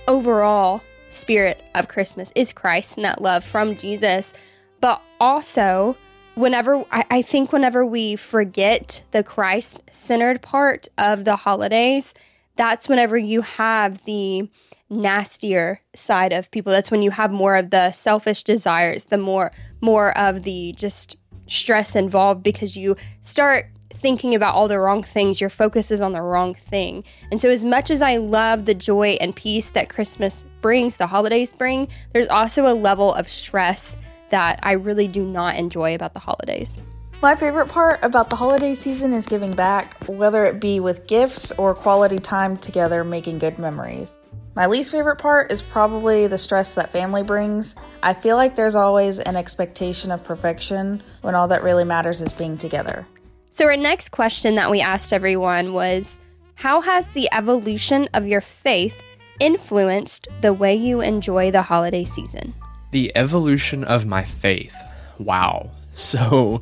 overall 0.08 0.82
spirit 1.08 1.62
of 1.74 1.86
Christmas 1.86 2.32
is 2.34 2.52
Christ 2.52 2.96
and 2.96 3.04
that 3.04 3.22
love 3.22 3.44
from 3.44 3.76
Jesus. 3.76 4.34
But 4.80 5.00
also, 5.20 5.96
whenever 6.34 6.84
I, 6.90 7.04
I 7.10 7.22
think 7.22 7.52
whenever 7.52 7.86
we 7.86 8.16
forget 8.16 9.02
the 9.12 9.22
Christ 9.22 9.80
centered 9.92 10.42
part 10.42 10.88
of 10.98 11.24
the 11.24 11.36
holidays, 11.36 12.14
that's 12.56 12.88
whenever 12.88 13.16
you 13.16 13.42
have 13.42 14.04
the 14.04 14.48
nastier 14.90 15.80
side 15.94 16.32
of 16.32 16.50
people. 16.50 16.72
That's 16.72 16.90
when 16.90 17.02
you 17.02 17.10
have 17.10 17.30
more 17.30 17.56
of 17.56 17.70
the 17.70 17.92
selfish 17.92 18.42
desires, 18.42 19.06
the 19.06 19.18
more 19.18 19.52
more 19.80 20.16
of 20.18 20.42
the 20.42 20.72
just 20.76 21.16
stress 21.46 21.94
involved 21.94 22.42
because 22.42 22.76
you 22.76 22.96
start 23.20 23.66
thinking 24.00 24.34
about 24.34 24.54
all 24.54 24.68
the 24.68 24.78
wrong 24.78 25.02
things. 25.02 25.40
Your 25.40 25.50
focus 25.50 25.90
is 25.90 26.00
on 26.00 26.12
the 26.12 26.22
wrong 26.22 26.54
thing. 26.54 27.04
And 27.30 27.40
so, 27.40 27.50
as 27.50 27.64
much 27.64 27.90
as 27.90 28.02
I 28.02 28.16
love 28.16 28.64
the 28.64 28.74
joy 28.74 29.16
and 29.20 29.34
peace 29.34 29.70
that 29.72 29.88
Christmas 29.88 30.44
brings, 30.60 30.96
the 30.96 31.06
holidays 31.06 31.52
bring, 31.52 31.88
there's 32.12 32.28
also 32.28 32.66
a 32.66 32.74
level 32.74 33.14
of 33.14 33.28
stress 33.28 33.96
that 34.30 34.60
I 34.62 34.72
really 34.72 35.08
do 35.08 35.24
not 35.24 35.56
enjoy 35.56 35.94
about 35.94 36.14
the 36.14 36.20
holidays. 36.20 36.78
My 37.20 37.34
favorite 37.34 37.68
part 37.68 37.98
about 38.02 38.30
the 38.30 38.36
holiday 38.36 38.76
season 38.76 39.12
is 39.12 39.26
giving 39.26 39.52
back, 39.52 39.96
whether 40.06 40.44
it 40.44 40.60
be 40.60 40.78
with 40.78 41.08
gifts 41.08 41.50
or 41.52 41.74
quality 41.74 42.18
time 42.18 42.56
together 42.56 43.02
making 43.02 43.40
good 43.40 43.58
memories. 43.58 44.18
My 44.54 44.66
least 44.66 44.92
favorite 44.92 45.16
part 45.16 45.52
is 45.52 45.62
probably 45.62 46.26
the 46.26 46.38
stress 46.38 46.74
that 46.74 46.90
family 46.90 47.22
brings. 47.22 47.76
I 48.02 48.14
feel 48.14 48.36
like 48.36 48.56
there's 48.56 48.74
always 48.74 49.18
an 49.18 49.36
expectation 49.36 50.10
of 50.10 50.24
perfection 50.24 51.02
when 51.22 51.34
all 51.34 51.48
that 51.48 51.62
really 51.62 51.84
matters 51.84 52.22
is 52.22 52.32
being 52.32 52.58
together. 52.58 53.06
So, 53.50 53.64
our 53.64 53.76
next 53.76 54.10
question 54.10 54.56
that 54.56 54.70
we 54.70 54.80
asked 54.80 55.12
everyone 55.12 55.72
was 55.72 56.20
How 56.54 56.80
has 56.80 57.12
the 57.12 57.28
evolution 57.32 58.08
of 58.12 58.26
your 58.26 58.42
faith 58.42 59.00
influenced 59.40 60.28
the 60.42 60.52
way 60.52 60.74
you 60.74 61.00
enjoy 61.00 61.50
the 61.50 61.62
holiday 61.62 62.04
season? 62.04 62.54
The 62.90 63.10
evolution 63.16 63.84
of 63.84 64.06
my 64.06 64.24
faith. 64.24 64.76
Wow. 65.18 65.70
So, 65.98 66.60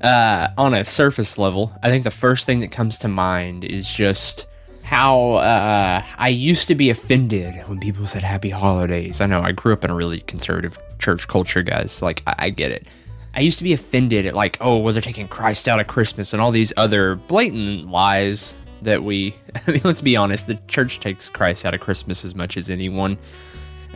uh, 0.00 0.48
on 0.56 0.72
a 0.72 0.86
surface 0.86 1.36
level, 1.36 1.70
I 1.82 1.90
think 1.90 2.04
the 2.04 2.10
first 2.10 2.46
thing 2.46 2.60
that 2.60 2.72
comes 2.72 2.96
to 3.00 3.08
mind 3.08 3.62
is 3.62 3.92
just 3.92 4.46
how 4.82 5.34
uh, 5.34 6.02
I 6.16 6.28
used 6.28 6.66
to 6.68 6.74
be 6.74 6.88
offended 6.88 7.56
when 7.68 7.78
people 7.78 8.06
said 8.06 8.22
happy 8.22 8.48
holidays. 8.48 9.20
I 9.20 9.26
know 9.26 9.42
I 9.42 9.52
grew 9.52 9.74
up 9.74 9.84
in 9.84 9.90
a 9.90 9.94
really 9.94 10.20
conservative 10.20 10.78
church 10.98 11.28
culture, 11.28 11.62
guys. 11.62 12.00
Like, 12.00 12.22
I, 12.26 12.34
I 12.38 12.50
get 12.50 12.70
it. 12.70 12.86
I 13.34 13.40
used 13.40 13.58
to 13.58 13.64
be 13.64 13.72
offended 13.72 14.26
at, 14.26 14.34
like, 14.34 14.58
oh, 14.60 14.78
well, 14.78 14.92
they're 14.92 15.00
taking 15.00 15.28
Christ 15.28 15.68
out 15.68 15.80
of 15.80 15.86
Christmas 15.86 16.32
and 16.32 16.42
all 16.42 16.50
these 16.50 16.72
other 16.76 17.14
blatant 17.14 17.88
lies 17.90 18.56
that 18.82 19.02
we, 19.04 19.34
I 19.66 19.70
mean, 19.70 19.80
let's 19.84 20.00
be 20.00 20.16
honest, 20.16 20.46
the 20.46 20.58
church 20.66 21.00
takes 21.00 21.28
Christ 21.28 21.64
out 21.64 21.74
of 21.74 21.80
Christmas 21.80 22.24
as 22.24 22.34
much 22.34 22.56
as 22.56 22.68
anyone. 22.68 23.18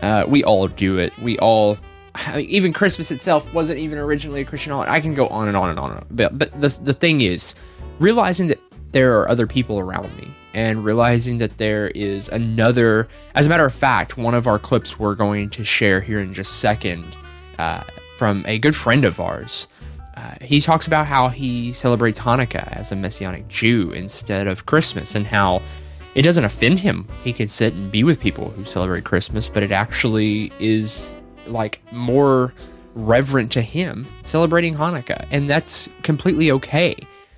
Uh, 0.02 0.24
we 0.28 0.44
all 0.44 0.68
do 0.68 0.98
it. 0.98 1.16
We 1.18 1.38
all, 1.38 1.78
I 2.14 2.38
mean, 2.38 2.48
even 2.48 2.72
Christmas 2.72 3.10
itself 3.10 3.52
wasn't 3.52 3.78
even 3.80 3.98
originally 3.98 4.42
a 4.42 4.44
Christian 4.44 4.72
holiday. 4.72 4.90
I 4.90 5.00
can 5.00 5.14
go 5.14 5.26
on 5.28 5.48
and 5.48 5.56
on 5.56 5.70
and 5.70 5.78
on. 5.78 5.90
And 5.90 6.00
on. 6.00 6.06
But, 6.10 6.38
but 6.38 6.60
the, 6.60 6.78
the 6.82 6.92
thing 6.92 7.20
is, 7.22 7.54
realizing 7.98 8.46
that 8.48 8.60
there 8.92 9.18
are 9.18 9.28
other 9.28 9.46
people 9.46 9.80
around 9.80 10.16
me 10.16 10.30
and 10.54 10.84
realizing 10.84 11.38
that 11.38 11.58
there 11.58 11.88
is 11.88 12.28
another. 12.28 13.08
As 13.34 13.46
a 13.46 13.48
matter 13.48 13.64
of 13.64 13.74
fact, 13.74 14.16
one 14.16 14.34
of 14.34 14.46
our 14.46 14.58
clips 14.58 14.98
we're 14.98 15.16
going 15.16 15.50
to 15.50 15.64
share 15.64 16.00
here 16.00 16.20
in 16.20 16.32
just 16.32 16.52
a 16.52 16.54
second 16.54 17.16
uh, 17.58 17.82
from 18.16 18.44
a 18.46 18.58
good 18.58 18.76
friend 18.76 19.04
of 19.04 19.20
ours. 19.20 19.68
Uh, 20.16 20.34
he 20.40 20.60
talks 20.60 20.86
about 20.86 21.06
how 21.06 21.28
he 21.28 21.72
celebrates 21.72 22.20
Hanukkah 22.20 22.68
as 22.72 22.92
a 22.92 22.96
Messianic 22.96 23.48
Jew 23.48 23.90
instead 23.90 24.46
of 24.46 24.66
Christmas 24.66 25.14
and 25.14 25.26
how 25.26 25.60
it 26.14 26.22
doesn't 26.22 26.44
offend 26.44 26.78
him. 26.78 27.08
He 27.24 27.32
can 27.32 27.48
sit 27.48 27.74
and 27.74 27.90
be 27.90 28.04
with 28.04 28.20
people 28.20 28.50
who 28.50 28.64
celebrate 28.64 29.04
Christmas, 29.04 29.48
but 29.48 29.62
it 29.64 29.72
actually 29.72 30.52
is 30.60 31.16
like 31.46 31.80
more 31.92 32.54
reverent 32.94 33.50
to 33.52 33.60
him 33.60 34.06
celebrating 34.22 34.74
Hanukkah. 34.74 35.26
And 35.32 35.50
that's 35.50 35.88
completely 36.02 36.52
okay. 36.52 36.94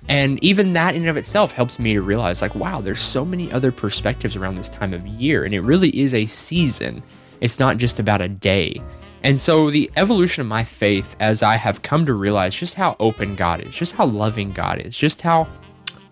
And 0.07 0.41
even 0.43 0.73
that 0.73 0.95
in 0.95 1.01
and 1.01 1.09
of 1.09 1.17
itself 1.17 1.51
helps 1.51 1.79
me 1.79 1.93
to 1.93 2.01
realize, 2.01 2.41
like, 2.41 2.55
wow, 2.55 2.79
there's 2.79 3.01
so 3.01 3.25
many 3.25 3.51
other 3.51 3.71
perspectives 3.71 4.35
around 4.35 4.55
this 4.55 4.69
time 4.69 4.93
of 4.93 5.05
year. 5.05 5.43
And 5.43 5.53
it 5.53 5.61
really 5.61 5.89
is 5.99 6.13
a 6.13 6.27
season. 6.27 7.03
It's 7.41 7.59
not 7.59 7.77
just 7.77 7.99
about 7.99 8.21
a 8.21 8.29
day. 8.29 8.81
And 9.23 9.39
so 9.39 9.69
the 9.69 9.91
evolution 9.95 10.41
of 10.41 10.47
my 10.47 10.63
faith, 10.63 11.15
as 11.19 11.43
I 11.43 11.55
have 11.55 11.81
come 11.81 12.05
to 12.05 12.13
realize 12.13 12.55
just 12.55 12.75
how 12.75 12.95
open 12.99 13.35
God 13.35 13.61
is, 13.61 13.75
just 13.75 13.93
how 13.93 14.05
loving 14.05 14.51
God 14.51 14.79
is, 14.79 14.97
just 14.97 15.21
how 15.21 15.47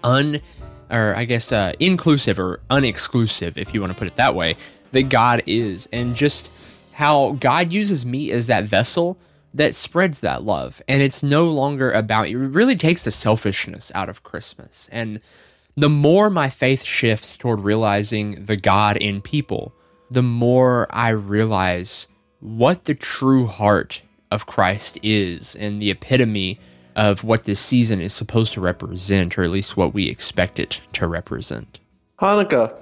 un, 0.03 0.41
or 0.89 1.15
I 1.15 1.25
guess 1.25 1.51
uh, 1.51 1.73
inclusive 1.79 2.39
or 2.39 2.61
unexclusive, 2.69 3.57
if 3.57 3.73
you 3.73 3.81
want 3.81 3.93
to 3.93 3.97
put 3.97 4.07
it 4.07 4.15
that 4.15 4.35
way, 4.35 4.57
that 4.91 5.09
God 5.09 5.43
is, 5.45 5.87
and 5.91 6.15
just 6.15 6.49
how 6.93 7.31
God 7.39 7.71
uses 7.73 8.05
me 8.05 8.31
as 8.31 8.47
that 8.47 8.63
vessel 8.65 9.17
that 9.53 9.75
spreads 9.75 10.19
that 10.19 10.43
love. 10.43 10.81
And 10.87 11.01
it's 11.01 11.23
no 11.23 11.45
longer 11.45 11.91
about, 11.91 12.27
it 12.27 12.37
really 12.37 12.75
takes 12.75 13.03
the 13.03 13.11
selfishness 13.11 13.91
out 13.95 14.09
of 14.09 14.23
Christmas. 14.23 14.89
And 14.91 15.21
the 15.75 15.89
more 15.89 16.29
my 16.29 16.49
faith 16.49 16.83
shifts 16.83 17.37
toward 17.37 17.61
realizing 17.61 18.45
the 18.45 18.57
God 18.57 18.97
in 18.97 19.21
people, 19.21 19.73
the 20.11 20.21
more 20.23 20.87
I 20.89 21.09
realize 21.09 22.07
what 22.39 22.85
the 22.85 22.95
true 22.95 23.47
heart 23.47 24.01
of 24.31 24.45
Christ 24.45 24.97
is 25.01 25.55
and 25.55 25.81
the 25.81 25.91
epitome 25.91 26.59
of 26.95 27.23
what 27.23 27.43
this 27.43 27.59
season 27.59 27.99
is 27.99 28.13
supposed 28.13 28.53
to 28.53 28.61
represent, 28.61 29.37
or 29.37 29.43
at 29.43 29.49
least 29.49 29.77
what 29.77 29.93
we 29.93 30.07
expect 30.07 30.59
it 30.59 30.81
to 30.93 31.07
represent. 31.07 31.79
Hanukkah 32.19 32.75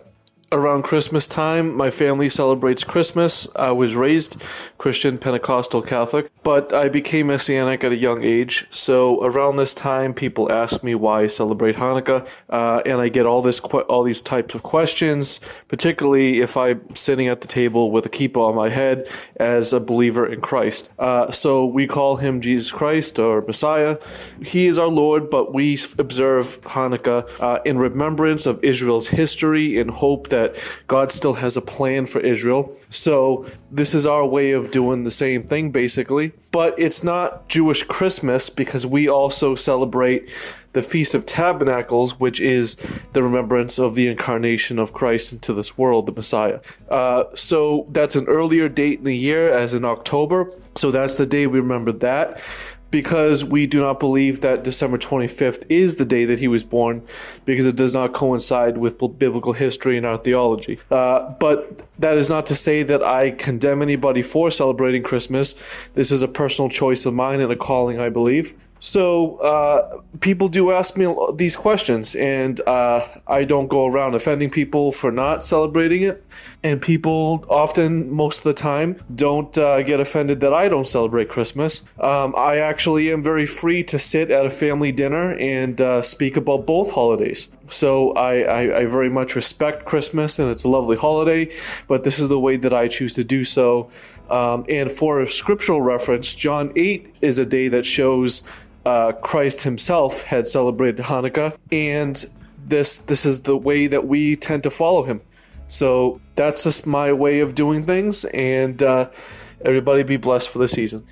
around 0.52 0.84
Christmas 0.84 1.28
time, 1.28 1.76
my 1.76 1.90
family 1.90 2.30
celebrates 2.30 2.84
Christmas. 2.84 3.48
I 3.56 3.72
was 3.72 3.96
raised 3.96 4.42
Christian, 4.78 5.18
Pentecostal, 5.18 5.82
Catholic, 5.82 6.30
but 6.44 6.74
I 6.74 6.90
became 6.90 7.28
Messianic 7.28 7.84
at 7.84 7.92
a 7.92 7.96
young 7.96 8.24
age. 8.24 8.68
So 8.70 9.24
around 9.24 9.56
this 9.56 9.74
time, 9.74 10.14
people 10.14 10.52
ask 10.52 10.84
me 10.84 10.94
why 10.94 11.24
I 11.24 11.28
celebrate 11.28 11.78
Hanukkah, 11.78 12.28
uh, 12.50 12.82
and 12.86 13.00
I 13.02 13.10
get 13.10 13.26
all 13.26 13.42
this 13.42 13.60
all 13.60 14.04
these 14.04 14.22
types 14.22 14.54
of 14.54 14.62
questions, 14.64 15.40
particularly 15.68 16.42
if 16.42 16.58
I'm 16.58 16.96
sitting 16.96 17.28
at 17.28 17.42
the 17.42 17.48
table 17.48 17.92
with 17.92 18.06
a 18.06 18.10
kippah 18.10 18.50
on 18.50 18.56
my 18.56 18.70
head 18.70 19.08
as 19.38 19.74
a 19.74 19.80
believer 19.80 20.26
in 20.26 20.42
Christ. 20.42 20.92
Uh, 21.00 21.32
so 21.32 21.66
we 21.66 21.88
call 21.88 22.18
him 22.18 22.42
Jesus 22.42 22.72
Christ 22.72 23.18
or 23.18 23.42
Messiah. 23.42 23.98
He 24.44 24.68
is 24.68 24.78
our 24.78 24.88
Lord, 24.88 25.30
but 25.30 25.54
we 25.54 25.80
observe 25.98 26.60
Hanukkah 26.62 27.30
uh, 27.42 27.60
in 27.64 27.78
remembrance 27.78 28.46
of 28.46 28.64
Israel's 28.64 29.10
history 29.10 29.78
in 29.78 29.88
hope 29.88 30.28
that 30.30 30.62
God 30.88 31.12
still 31.12 31.36
has 31.36 31.56
a 31.56 31.62
plan 31.62 32.06
for 32.06 32.20
Israel. 32.20 32.78
So 32.90 33.46
this 33.72 33.94
is 33.94 34.06
our 34.06 34.26
way 34.26 34.52
of 34.52 34.72
doing 34.72 35.04
the 35.04 35.12
same 35.12 35.44
thing, 35.44 35.72
basically. 35.72 36.33
But 36.52 36.78
it's 36.78 37.04
not 37.04 37.50
Jewish 37.50 37.84
Christmas 37.84 38.50
because 38.50 38.86
we 38.86 39.08
also 39.08 39.56
celebrate 39.56 40.30
the 40.74 40.82
Feast 40.82 41.14
of 41.14 41.26
Tabernacles, 41.26 42.20
which 42.20 42.40
is 42.40 42.76
the 43.14 43.24
remembrance 43.24 43.80
of 43.80 43.96
the 43.96 44.08
incarnation 44.08 44.78
of 44.78 44.94
Christ 44.94 45.32
into 45.32 45.54
this 45.54 45.78
world, 45.78 46.06
the 46.06 46.12
Messiah. 46.12 46.60
Uh, 46.90 47.26
so 47.36 47.88
that's 47.90 48.16
an 48.16 48.28
earlier 48.28 48.70
date 48.70 49.00
in 49.00 49.06
the 49.06 49.16
year, 49.16 49.52
as 49.52 49.74
in 49.74 49.86
October. 49.86 50.52
So 50.76 50.92
that's 50.92 51.16
the 51.16 51.26
day 51.26 51.48
we 51.48 51.60
remember 51.60 51.92
that 51.92 52.40
because 52.94 53.44
we 53.44 53.66
do 53.66 53.80
not 53.80 54.00
believe 54.00 54.42
that 54.42 54.62
December 54.62 55.00
25th 55.00 55.66
is 55.68 55.96
the 55.96 56.06
day 56.06 56.26
that 56.26 56.38
he 56.38 56.48
was 56.48 56.64
born, 56.64 57.02
because 57.44 57.66
it 57.66 57.76
does 57.76 57.92
not 57.92 58.14
coincide 58.14 58.78
with 58.78 59.00
biblical 59.18 59.54
history 59.54 59.98
and 59.98 60.06
our 60.06 60.16
theology. 60.16 60.78
Uh, 60.92 61.32
but 61.40 61.82
that 61.98 62.18
is 62.18 62.30
not 62.30 62.46
to 62.46 62.54
say 62.54 62.84
that 62.84 63.02
I 63.02 63.32
condemn 63.32 63.82
anybody 63.82 64.22
for 64.22 64.52
celebrating 64.52 65.02
Christmas. 65.02 65.56
This 65.96 66.12
is 66.12 66.22
a 66.22 66.28
personal 66.28 66.70
choice 66.70 67.04
of 67.08 67.16
mine 67.16 67.42
and 67.42 67.52
a 67.52 67.56
calling, 67.56 68.00
I 68.00 68.10
believe. 68.10 68.54
So 68.84 69.38
uh, 69.38 70.02
people 70.20 70.50
do 70.50 70.72
ask 70.72 70.98
me 70.98 71.08
these 71.36 71.56
questions, 71.56 72.16
and 72.16 72.60
uh, 72.68 73.08
I 73.26 73.46
don't 73.46 73.70
go 73.70 73.86
around 73.88 74.14
offending 74.14 74.50
people 74.50 74.92
for 74.92 75.10
not 75.10 75.42
celebrating 75.42 76.02
it. 76.02 76.22
And 76.64 76.82
people 76.82 77.46
often, 77.50 78.12
most 78.12 78.40
of 78.40 78.44
the 78.44 78.54
time, 78.54 79.02
don't 79.16 79.58
uh, 79.58 79.84
get 79.84 80.02
offended 80.02 80.42
that 80.42 80.54
I 80.54 80.68
don't 80.68 80.86
celebrate 80.86 81.30
Christmas. 81.30 81.84
Um, 81.98 82.36
I 82.36 82.58
actually 82.58 83.10
am 83.10 83.24
very 83.24 83.46
free 83.46 83.86
to 83.86 83.98
sit 83.98 84.30
at 84.30 84.46
a 84.46 84.50
family 84.50 84.92
dinner 84.92 85.34
and 85.36 85.80
uh, 85.80 86.02
speak 86.02 86.36
about 86.36 86.66
both 86.66 86.92
holidays. 86.92 87.48
So 87.70 88.12
I, 88.12 88.42
I, 88.42 88.80
I 88.80 88.86
very 88.86 89.10
much 89.10 89.38
respect 89.38 89.86
Christmas, 89.86 90.40
and 90.40 90.52
it's 90.52 90.66
a 90.66 90.70
lovely 90.70 90.98
holiday. 90.98 91.50
But 91.88 92.04
this 92.04 92.20
is 92.20 92.28
the 92.28 92.40
way 92.40 92.58
that 92.58 92.74
I 92.74 92.90
choose 92.90 93.14
to 93.14 93.24
do 93.24 93.46
so. 93.46 93.90
Um, 94.30 94.66
and 94.68 94.92
for 94.92 95.22
a 95.22 95.28
scriptural 95.28 95.82
reference, 95.82 96.36
John 96.36 96.74
8 96.76 97.16
is 97.22 97.38
a 97.38 97.46
day 97.46 97.70
that 97.70 97.86
shows 97.86 98.42
uh, 98.86 99.14
Christ 99.14 99.62
himself 99.62 100.24
had 100.24 100.48
celebrated 100.48 101.06
Hanukkah, 101.06 101.58
and 101.72 102.26
this 102.66 102.98
this 102.98 103.26
is 103.26 103.44
the 103.44 103.58
way 103.58 103.88
that 103.88 104.08
we 104.08 104.36
tend 104.36 104.64
to 104.64 104.70
follow 104.70 105.04
him. 105.04 105.22
So 105.68 106.22
that's 106.36 106.64
just 106.64 106.86
my 106.86 107.14
way 107.14 107.40
of 107.40 107.56
doing 107.56 107.84
things, 107.84 108.26
and 108.26 108.82
uh, 108.84 109.10
everybody 109.66 110.04
be 110.04 110.18
blessed 110.18 110.50
for 110.50 110.60
the 110.60 110.68
season. 110.68 111.06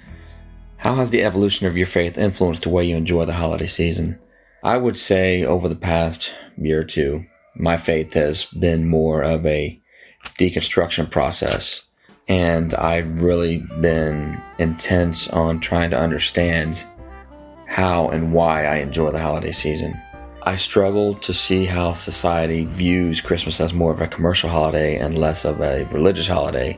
How 0.77 0.95
has 0.95 1.11
the 1.11 1.23
evolution 1.23 1.67
of 1.67 1.77
your 1.77 1.87
faith 1.87 2.17
influenced 2.17 2.63
the 2.63 2.69
way 2.69 2.85
you 2.85 2.95
enjoy 2.95 3.25
the 3.25 3.33
holiday 3.33 3.67
season? 3.67 4.19
I 4.63 4.77
would 4.77 4.97
say 4.97 5.43
over 5.43 5.67
the 5.67 5.75
past 5.75 6.31
year 6.57 6.81
or 6.81 6.83
two, 6.83 7.25
my 7.55 7.77
faith 7.77 8.13
has 8.13 8.45
been 8.45 8.87
more 8.87 9.21
of 9.21 9.45
a 9.45 9.79
deconstruction 10.39 11.09
process. 11.09 11.83
And 12.27 12.73
I've 12.75 13.21
really 13.21 13.59
been 13.79 14.41
intense 14.57 15.27
on 15.29 15.59
trying 15.59 15.89
to 15.91 15.99
understand 15.99 16.85
how 17.71 18.09
and 18.09 18.33
why 18.33 18.65
I 18.65 18.77
enjoy 18.77 19.11
the 19.11 19.19
holiday 19.21 19.53
season. 19.53 19.97
I 20.43 20.55
struggle 20.55 21.13
to 21.15 21.33
see 21.33 21.65
how 21.65 21.93
society 21.93 22.65
views 22.65 23.21
Christmas 23.21 23.61
as 23.61 23.73
more 23.73 23.93
of 23.93 24.01
a 24.01 24.07
commercial 24.07 24.49
holiday 24.49 24.97
and 24.97 25.17
less 25.17 25.45
of 25.45 25.61
a 25.61 25.85
religious 25.85 26.27
holiday, 26.27 26.77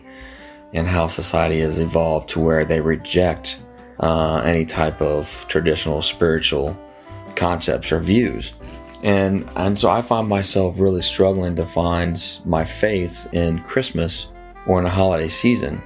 and 0.72 0.88
how 0.88 1.08
society 1.08 1.62
has 1.62 1.80
evolved 1.80 2.30
to 2.30 2.40
where 2.40 2.64
they 2.64 2.80
reject 2.80 3.60
uh, 4.02 4.44
any 4.46 4.66
type 4.66 5.02
of 5.02 5.46
traditional 5.48 6.04
spiritual 6.04 6.78
concepts 7.36 7.92
or 7.92 8.00
views. 8.00 8.54
And, 9.02 9.50
and 9.56 9.80
so 9.80 9.90
I 9.90 10.04
find 10.04 10.28
myself 10.28 10.76
really 10.78 11.02
struggling 11.02 11.56
to 11.56 11.66
find 11.66 12.24
my 12.46 12.64
faith 12.64 13.28
in 13.34 13.64
Christmas 13.64 14.28
or 14.68 14.80
in 14.80 14.86
a 14.86 14.92
holiday 14.92 15.28
season. 15.28 15.82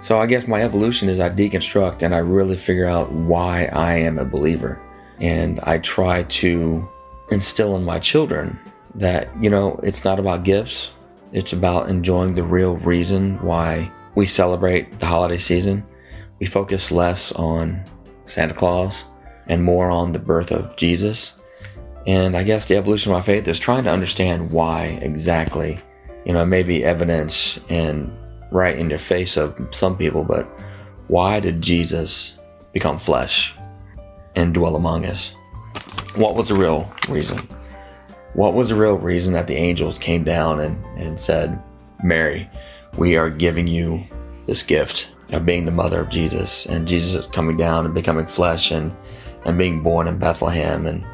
So 0.00 0.20
I 0.20 0.26
guess 0.26 0.46
my 0.46 0.62
evolution 0.62 1.08
is 1.08 1.18
I 1.18 1.28
deconstruct 1.28 2.02
and 2.02 2.14
I 2.14 2.18
really 2.18 2.56
figure 2.56 2.86
out 2.86 3.10
why 3.10 3.64
I 3.66 3.94
am 3.94 4.18
a 4.18 4.24
believer. 4.24 4.80
And 5.20 5.58
I 5.60 5.78
try 5.78 6.22
to 6.22 6.88
instill 7.30 7.76
in 7.76 7.84
my 7.84 7.98
children 7.98 8.58
that, 8.94 9.28
you 9.42 9.50
know, 9.50 9.80
it's 9.82 10.04
not 10.04 10.20
about 10.20 10.44
gifts, 10.44 10.90
it's 11.32 11.52
about 11.52 11.88
enjoying 11.88 12.34
the 12.34 12.44
real 12.44 12.76
reason 12.76 13.42
why 13.44 13.90
we 14.14 14.26
celebrate 14.26 14.98
the 15.00 15.06
holiday 15.06 15.38
season. 15.38 15.84
We 16.38 16.46
focus 16.46 16.92
less 16.92 17.32
on 17.32 17.82
Santa 18.24 18.54
Claus 18.54 19.04
and 19.48 19.64
more 19.64 19.90
on 19.90 20.12
the 20.12 20.18
birth 20.20 20.52
of 20.52 20.76
Jesus. 20.76 21.34
And 22.06 22.36
I 22.36 22.44
guess 22.44 22.66
the 22.66 22.76
evolution 22.76 23.12
of 23.12 23.18
my 23.18 23.22
faith 23.22 23.48
is 23.48 23.58
trying 23.58 23.84
to 23.84 23.90
understand 23.90 24.52
why 24.52 24.98
exactly. 25.02 25.80
You 26.24 26.32
know, 26.32 26.44
maybe 26.44 26.84
evidence 26.84 27.58
and 27.68 28.12
right 28.50 28.78
in 28.78 28.90
your 28.90 28.98
face 28.98 29.36
of 29.36 29.56
some 29.70 29.96
people, 29.96 30.24
but 30.24 30.44
why 31.08 31.40
did 31.40 31.62
Jesus 31.62 32.38
become 32.72 32.98
flesh 32.98 33.54
and 34.36 34.54
dwell 34.54 34.76
among 34.76 35.06
us? 35.06 35.34
What 36.16 36.34
was 36.34 36.48
the 36.48 36.54
real 36.54 36.90
reason? 37.08 37.38
What 38.34 38.54
was 38.54 38.68
the 38.68 38.74
real 38.74 38.98
reason 38.98 39.32
that 39.32 39.46
the 39.46 39.56
angels 39.56 39.98
came 39.98 40.24
down 40.24 40.60
and, 40.60 40.84
and 40.98 41.20
said, 41.20 41.62
Mary, 42.02 42.48
we 42.96 43.16
are 43.16 43.30
giving 43.30 43.66
you 43.66 44.06
this 44.46 44.62
gift 44.62 45.08
of 45.32 45.44
being 45.44 45.64
the 45.64 45.72
mother 45.72 46.00
of 46.00 46.08
Jesus, 46.08 46.66
and 46.66 46.86
Jesus 46.86 47.14
is 47.14 47.26
coming 47.26 47.56
down 47.56 47.84
and 47.84 47.94
becoming 47.94 48.26
flesh 48.26 48.70
and, 48.70 48.94
and 49.44 49.58
being 49.58 49.82
born 49.82 50.08
in 50.08 50.18
Bethlehem. 50.18 50.86
And, 50.86 51.04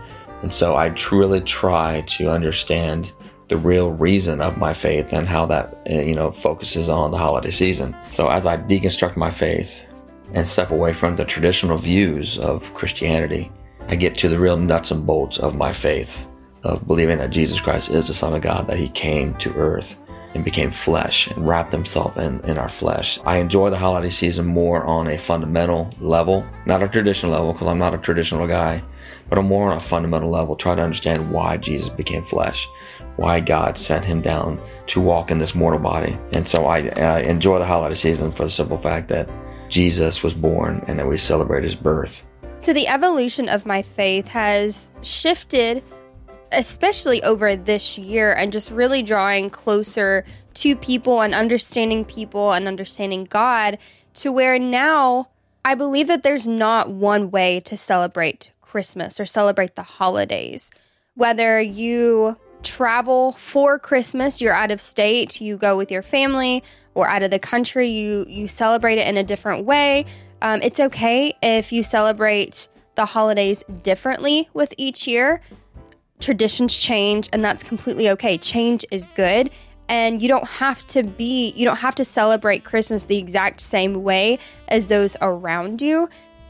and 0.42 0.52
so 0.52 0.76
I 0.76 0.90
truly 0.90 1.40
try 1.40 2.02
to 2.02 2.30
understand 2.30 3.12
the 3.48 3.56
real 3.56 3.90
reason 3.90 4.40
of 4.40 4.56
my 4.56 4.72
faith 4.72 5.12
and 5.12 5.28
how 5.28 5.46
that 5.46 5.82
uh, 5.90 5.94
you 5.94 6.14
know 6.14 6.30
focuses 6.30 6.88
on 6.88 7.10
the 7.10 7.18
holiday 7.18 7.50
season. 7.50 7.94
So 8.10 8.28
as 8.28 8.46
I 8.46 8.56
deconstruct 8.56 9.16
my 9.16 9.30
faith 9.30 9.84
and 10.32 10.46
step 10.46 10.70
away 10.70 10.92
from 10.92 11.16
the 11.16 11.24
traditional 11.24 11.78
views 11.78 12.38
of 12.38 12.72
Christianity, 12.74 13.52
I 13.88 13.96
get 13.96 14.16
to 14.18 14.28
the 14.28 14.38
real 14.38 14.56
nuts 14.56 14.90
and 14.90 15.06
bolts 15.06 15.38
of 15.38 15.56
my 15.56 15.72
faith 15.72 16.26
of 16.62 16.86
believing 16.86 17.18
that 17.18 17.30
Jesus 17.30 17.60
Christ 17.60 17.90
is 17.90 18.06
the 18.06 18.14
Son 18.14 18.34
of 18.34 18.40
God, 18.40 18.66
that 18.66 18.78
He 18.78 18.88
came 18.88 19.34
to 19.34 19.54
earth 19.54 19.98
and 20.34 20.44
became 20.44 20.70
flesh 20.70 21.28
and 21.28 21.46
wrapped 21.46 21.72
himself 21.72 22.16
in, 22.18 22.40
in 22.40 22.58
our 22.58 22.68
flesh. 22.68 23.20
I 23.24 23.36
enjoy 23.38 23.70
the 23.70 23.78
holiday 23.78 24.10
season 24.10 24.46
more 24.46 24.84
on 24.84 25.06
a 25.06 25.16
fundamental 25.16 25.90
level, 26.00 26.44
not 26.66 26.82
a 26.82 26.88
traditional 26.88 27.32
level, 27.32 27.52
because 27.52 27.68
I'm 27.68 27.78
not 27.78 27.94
a 27.94 27.98
traditional 27.98 28.46
guy, 28.46 28.82
but 29.28 29.38
I'm 29.38 29.46
more 29.46 29.70
on 29.70 29.76
a 29.76 29.80
fundamental 29.80 30.30
level, 30.30 30.56
try 30.56 30.74
to 30.74 30.82
understand 30.82 31.30
why 31.30 31.56
Jesus 31.56 31.88
became 31.88 32.24
flesh, 32.24 32.68
why 33.16 33.40
God 33.40 33.78
sent 33.78 34.04
him 34.04 34.20
down 34.20 34.60
to 34.88 35.00
walk 35.00 35.30
in 35.30 35.38
this 35.38 35.54
mortal 35.54 35.80
body. 35.80 36.18
And 36.32 36.48
so 36.48 36.66
I 36.66 36.88
uh, 36.88 37.18
enjoy 37.20 37.58
the 37.58 37.66
holiday 37.66 37.94
season 37.94 38.32
for 38.32 38.44
the 38.44 38.50
simple 38.50 38.76
fact 38.76 39.08
that 39.08 39.28
Jesus 39.68 40.22
was 40.22 40.34
born 40.34 40.84
and 40.86 40.98
that 40.98 41.08
we 41.08 41.16
celebrate 41.16 41.64
his 41.64 41.74
birth. 41.74 42.24
So 42.58 42.72
the 42.72 42.88
evolution 42.88 43.48
of 43.48 43.66
my 43.66 43.82
faith 43.82 44.26
has 44.28 44.88
shifted 45.02 45.82
especially 46.52 47.22
over 47.22 47.56
this 47.56 47.98
year 47.98 48.32
and 48.32 48.52
just 48.52 48.70
really 48.70 49.02
drawing 49.02 49.50
closer 49.50 50.24
to 50.54 50.76
people 50.76 51.20
and 51.20 51.34
understanding 51.34 52.04
people 52.04 52.52
and 52.52 52.68
understanding 52.68 53.24
God 53.24 53.78
to 54.14 54.30
where 54.30 54.58
now 54.58 55.28
I 55.64 55.74
believe 55.74 56.06
that 56.08 56.22
there's 56.22 56.46
not 56.46 56.90
one 56.90 57.30
way 57.30 57.60
to 57.60 57.76
celebrate 57.76 58.50
Christmas 58.60 59.18
or 59.18 59.26
celebrate 59.26 59.74
the 59.74 59.82
holidays. 59.82 60.70
Whether 61.14 61.60
you 61.60 62.36
travel 62.64 63.32
for 63.32 63.78
Christmas, 63.78 64.40
you're 64.40 64.54
out 64.54 64.70
of 64.70 64.80
state, 64.80 65.40
you 65.40 65.56
go 65.56 65.76
with 65.76 65.90
your 65.90 66.02
family, 66.02 66.62
or 66.94 67.08
out 67.08 67.22
of 67.22 67.30
the 67.30 67.38
country, 67.38 67.88
you 67.88 68.24
you 68.28 68.48
celebrate 68.48 68.98
it 68.98 69.06
in 69.06 69.16
a 69.16 69.22
different 69.22 69.64
way. 69.64 70.04
Um, 70.42 70.60
it's 70.62 70.80
okay 70.80 71.32
if 71.42 71.72
you 71.72 71.82
celebrate 71.82 72.68
the 72.96 73.04
holidays 73.04 73.62
differently 73.82 74.48
with 74.54 74.72
each 74.76 75.06
year. 75.06 75.40
Traditions 76.20 76.76
change, 76.76 77.28
and 77.32 77.44
that's 77.44 77.62
completely 77.62 78.08
okay. 78.10 78.38
Change 78.38 78.84
is 78.90 79.08
good, 79.14 79.50
and 79.88 80.22
you 80.22 80.28
don't 80.28 80.46
have 80.46 80.86
to 80.88 81.02
be 81.02 81.52
you 81.56 81.64
don't 81.64 81.76
have 81.76 81.94
to 81.96 82.04
celebrate 82.04 82.64
Christmas 82.64 83.06
the 83.06 83.18
exact 83.18 83.60
same 83.60 84.02
way 84.02 84.38
as 84.68 84.88
those 84.88 85.16
around 85.20 85.82
you 85.82 86.08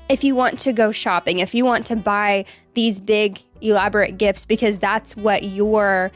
if 0.08 0.22
you 0.22 0.34
want 0.34 0.58
to 0.60 0.72
go 0.72 0.92
shopping, 0.92 1.38
if 1.38 1.54
you 1.54 1.64
want 1.64 1.86
to 1.86 1.96
buy 1.96 2.44
these 2.74 3.00
big 3.00 3.40
elaborate 3.60 4.18
gifts 4.18 4.44
because 4.44 4.78
that's 4.78 5.16
what 5.16 5.44
your 5.44 6.10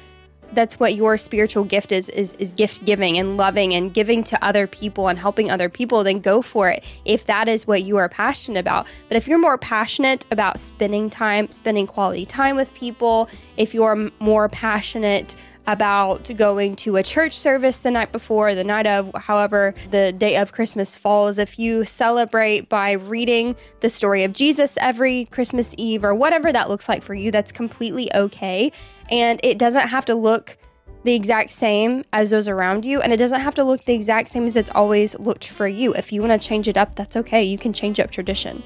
that's 0.52 0.80
what 0.80 0.94
your 0.94 1.18
spiritual 1.18 1.64
gift 1.64 1.92
is 1.92 2.08
is 2.10 2.32
is 2.34 2.52
gift 2.54 2.84
giving 2.84 3.18
and 3.18 3.36
loving 3.36 3.74
and 3.74 3.92
giving 3.92 4.24
to 4.24 4.44
other 4.44 4.66
people 4.66 5.08
and 5.08 5.18
helping 5.18 5.50
other 5.50 5.68
people 5.68 6.02
then 6.02 6.20
go 6.20 6.40
for 6.40 6.70
it 6.70 6.82
if 7.04 7.26
that 7.26 7.48
is 7.48 7.66
what 7.66 7.82
you 7.82 7.96
are 7.98 8.08
passionate 8.08 8.58
about. 8.58 8.86
But 9.08 9.16
if 9.16 9.28
you're 9.28 9.38
more 9.38 9.58
passionate 9.58 10.24
about 10.30 10.58
spending 10.58 11.10
time 11.10 11.50
spending 11.50 11.86
quality 11.86 12.24
time 12.24 12.56
with 12.56 12.72
people 12.74 13.28
if 13.56 13.74
you're 13.74 14.10
more 14.20 14.48
passionate 14.48 15.34
about 15.68 16.30
going 16.36 16.74
to 16.74 16.96
a 16.96 17.02
church 17.02 17.38
service 17.38 17.78
the 17.80 17.90
night 17.90 18.10
before, 18.10 18.54
the 18.54 18.64
night 18.64 18.86
of, 18.86 19.14
however, 19.14 19.74
the 19.90 20.12
day 20.12 20.36
of 20.36 20.52
Christmas 20.52 20.96
falls. 20.96 21.38
If 21.38 21.58
you 21.58 21.84
celebrate 21.84 22.70
by 22.70 22.92
reading 22.92 23.54
the 23.80 23.90
story 23.90 24.24
of 24.24 24.32
Jesus 24.32 24.78
every 24.80 25.26
Christmas 25.26 25.74
Eve 25.76 26.04
or 26.04 26.14
whatever 26.14 26.50
that 26.52 26.70
looks 26.70 26.88
like 26.88 27.02
for 27.02 27.14
you, 27.14 27.30
that's 27.30 27.52
completely 27.52 28.12
okay. 28.14 28.72
And 29.10 29.38
it 29.44 29.58
doesn't 29.58 29.88
have 29.88 30.06
to 30.06 30.14
look 30.14 30.56
the 31.04 31.14
exact 31.14 31.50
same 31.50 32.02
as 32.14 32.30
those 32.30 32.48
around 32.48 32.84
you, 32.84 33.00
and 33.02 33.12
it 33.12 33.18
doesn't 33.18 33.40
have 33.40 33.54
to 33.54 33.62
look 33.62 33.84
the 33.84 33.94
exact 33.94 34.30
same 34.30 34.44
as 34.44 34.56
it's 34.56 34.70
always 34.70 35.18
looked 35.18 35.48
for 35.48 35.68
you. 35.68 35.94
If 35.94 36.12
you 36.12 36.22
want 36.22 36.40
to 36.40 36.48
change 36.48 36.66
it 36.66 36.78
up, 36.78 36.94
that's 36.94 37.14
okay. 37.16 37.42
You 37.44 37.58
can 37.58 37.74
change 37.74 38.00
up 38.00 38.10
tradition. 38.10 38.62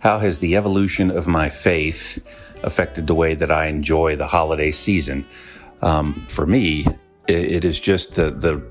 How 0.00 0.18
has 0.18 0.40
the 0.40 0.56
evolution 0.56 1.10
of 1.10 1.26
my 1.26 1.48
faith 1.48 2.22
affected 2.62 3.06
the 3.06 3.14
way 3.14 3.34
that 3.34 3.50
I 3.50 3.66
enjoy 3.66 4.16
the 4.16 4.26
holiday 4.26 4.70
season? 4.70 5.26
Um, 5.82 6.24
for 6.28 6.46
me, 6.46 6.86
it, 7.28 7.52
it 7.52 7.64
is 7.64 7.78
just 7.78 8.14
the, 8.14 8.30
the 8.30 8.62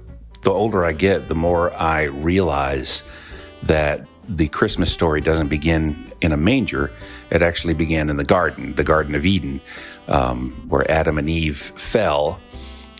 the 0.41 0.52
older 0.52 0.84
I 0.84 0.93
get, 0.93 1.28
the 1.28 1.36
more 1.36 1.74
I 1.74 2.04
realize 2.04 3.04
that 3.63 4.08
the 4.28 4.47
Christmas 4.47 4.91
story 4.91 5.21
doesn't 5.21 5.50
begin 5.50 6.12
in 6.21 6.32
a 6.32 6.38
manger. 6.38 6.91
It 7.30 7.41
actually 7.41 7.74
began 7.74 8.10
in 8.10 8.17
the 8.17 8.24
garden, 8.24 8.74
the 8.76 8.84
Garden 8.84 9.15
of 9.15 9.26
Eden, 9.26 9.62
um, 10.08 10.52
where 10.67 10.89
Adam 10.89 11.17
and 11.17 11.30
Eve 11.30 11.58
fell. 11.58 12.39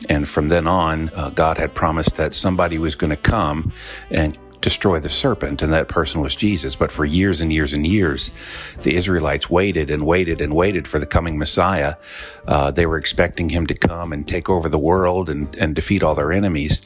And 0.10 0.28
from 0.28 0.48
then 0.48 0.68
on, 0.68 1.10
uh, 1.16 1.30
God 1.30 1.58
had 1.58 1.74
promised 1.74 2.16
that 2.18 2.34
somebody 2.34 2.78
was 2.78 2.96
going 2.96 3.12
to 3.12 3.18
come 3.18 3.72
and 4.10 4.38
destroy 4.62 5.00
the 5.00 5.10
serpent, 5.10 5.62
and 5.62 5.74
that 5.74 5.88
person 5.88 6.22
was 6.22 6.36
Jesus. 6.36 6.76
But 6.76 6.92
for 6.92 7.04
years 7.04 7.42
and 7.42 7.52
years 7.52 7.74
and 7.74 7.86
years, 7.86 8.32
the 8.84 8.96
Israelites 8.96 9.50
waited 9.50 9.90
and 9.90 10.06
waited 10.06 10.40
and 10.40 10.56
waited 10.56 10.88
for 10.88 11.00
the 11.00 11.06
coming 11.06 11.38
Messiah. 11.38 11.96
Uh, 12.48 12.72
they 12.72 12.86
were 12.86 12.98
expecting 12.98 13.50
him 13.50 13.68
to 13.68 13.74
come 13.74 14.14
and 14.14 14.28
take 14.28 14.50
over 14.50 14.70
the 14.70 14.80
world 14.80 15.30
and, 15.30 15.54
and 15.56 15.76
defeat 15.76 16.04
all 16.04 16.16
their 16.16 16.32
enemies. 16.32 16.82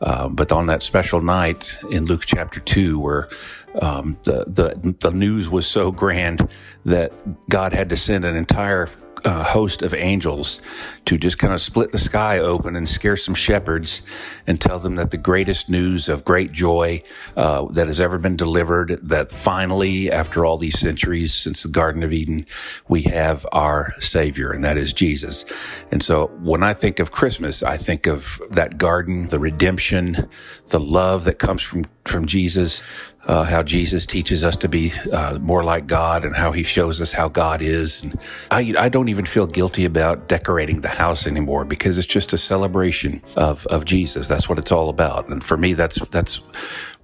Uh, 0.00 0.28
but 0.28 0.52
on 0.52 0.66
that 0.66 0.82
special 0.82 1.20
night 1.20 1.76
in 1.90 2.04
Luke 2.04 2.22
chapter 2.24 2.60
2, 2.60 2.98
where 2.98 3.28
um, 3.80 4.18
the, 4.24 4.44
the, 4.46 4.94
the 5.00 5.10
news 5.10 5.50
was 5.50 5.66
so 5.66 5.92
grand 5.92 6.48
that 6.84 7.12
God 7.48 7.72
had 7.72 7.90
to 7.90 7.96
send 7.96 8.24
an 8.24 8.36
entire 8.36 8.88
uh, 9.24 9.44
host 9.44 9.82
of 9.82 9.94
angels 9.94 10.60
to 11.04 11.18
just 11.18 11.38
kind 11.38 11.54
of 11.54 11.60
split 11.60 11.92
the 11.92 11.98
sky 11.98 12.38
open 12.38 12.76
and 12.76 12.88
scare 12.88 13.16
some 13.16 13.34
shepherds 13.34 14.02
and 14.46 14.60
tell 14.60 14.78
them 14.78 14.96
that 14.96 15.10
the 15.10 15.16
greatest 15.16 15.68
news 15.68 16.08
of 16.08 16.24
great 16.24 16.52
joy 16.52 17.00
uh, 17.36 17.64
that 17.72 17.86
has 17.86 18.00
ever 18.00 18.18
been 18.18 18.36
delivered, 18.36 18.98
that 19.02 19.30
finally, 19.30 20.10
after 20.10 20.44
all 20.44 20.58
these 20.58 20.78
centuries 20.78 21.34
since 21.34 21.62
the 21.62 21.68
Garden 21.68 22.02
of 22.02 22.12
Eden, 22.12 22.46
we 22.88 23.02
have 23.02 23.46
our 23.52 23.94
Savior, 24.00 24.52
and 24.52 24.64
that 24.64 24.76
is 24.76 24.92
Jesus. 24.92 25.44
And 25.90 26.02
so 26.02 26.26
when 26.42 26.62
I 26.62 26.74
think 26.74 26.98
of 26.98 27.10
Christmas, 27.10 27.62
I 27.62 27.76
think 27.76 28.06
of 28.06 28.40
that 28.50 28.78
garden, 28.78 29.28
the 29.28 29.38
redemption, 29.38 30.28
the 30.68 30.80
love 30.80 31.24
that 31.24 31.38
comes 31.38 31.62
from, 31.62 31.86
from 32.04 32.26
Jesus, 32.26 32.82
uh, 33.28 33.44
how 33.44 33.62
Jesus 33.62 34.06
teaches 34.06 34.42
us 34.42 34.56
to 34.56 34.68
be 34.68 34.92
uh, 35.12 35.38
more 35.38 35.62
like 35.62 35.86
God 35.86 36.24
and 36.24 36.34
how 36.34 36.50
he 36.50 36.62
shows 36.62 37.00
us 37.00 37.12
how 37.12 37.28
God 37.28 37.60
is. 37.60 38.02
And 38.02 38.18
I, 38.50 38.74
I 38.78 38.88
don't 38.88 39.08
even 39.10 39.26
feel 39.26 39.46
guilty 39.46 39.84
about 39.84 40.28
decorating 40.28 40.80
the 40.80 40.88
house 40.88 41.26
anymore 41.26 41.64
because 41.64 41.98
it's 41.98 42.06
just 42.06 42.32
a 42.32 42.38
celebration 42.38 43.22
of, 43.36 43.66
of 43.66 43.84
Jesus. 43.84 44.28
That's 44.28 44.48
what 44.48 44.58
it's 44.58 44.72
all 44.72 44.88
about. 44.88 45.28
And 45.28 45.44
for 45.44 45.58
me, 45.58 45.74
that's, 45.74 46.00
that's 46.08 46.40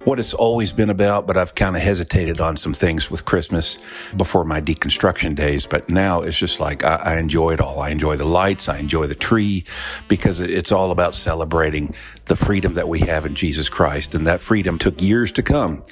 what 0.05 0.19
it's 0.19 0.35
always 0.35 0.71
been 0.71 0.91
about, 0.91 1.25
but 1.25 1.35
I've 1.35 1.55
kind 1.55 1.75
of 1.75 1.81
hesitated 1.81 2.39
on 2.39 2.57
some 2.57 2.73
things 2.73 3.09
with 3.09 3.25
Christmas 3.25 3.77
before 4.15 4.45
my 4.45 4.61
deconstruction 4.61 5.35
days. 5.35 5.65
But 5.65 5.89
now 5.89 6.21
it's 6.21 6.37
just 6.37 6.59
like 6.59 6.83
I, 6.83 6.95
I, 6.95 7.17
enjoy 7.17 7.53
it 7.53 7.59
all. 7.59 7.79
I 7.79 7.89
enjoy 7.89 8.15
the 8.15 8.25
lights, 8.25 8.69
I 8.69 8.77
enjoy 8.77 9.07
the 9.07 9.15
tree 9.15 9.65
because 10.07 10.39
it's 10.39 10.71
all 10.71 10.91
about 10.91 11.15
celebrating 11.15 11.95
the 12.25 12.35
freedom 12.35 12.75
that 12.75 12.87
we 12.87 12.99
have 12.99 13.25
in 13.25 13.33
Jesus 13.33 13.67
Christ. 13.67 14.13
And 14.13 14.27
that 14.27 14.43
freedom 14.43 14.77
took 14.77 15.01
years 15.01 15.31
to 15.33 15.43
come, 15.43 15.83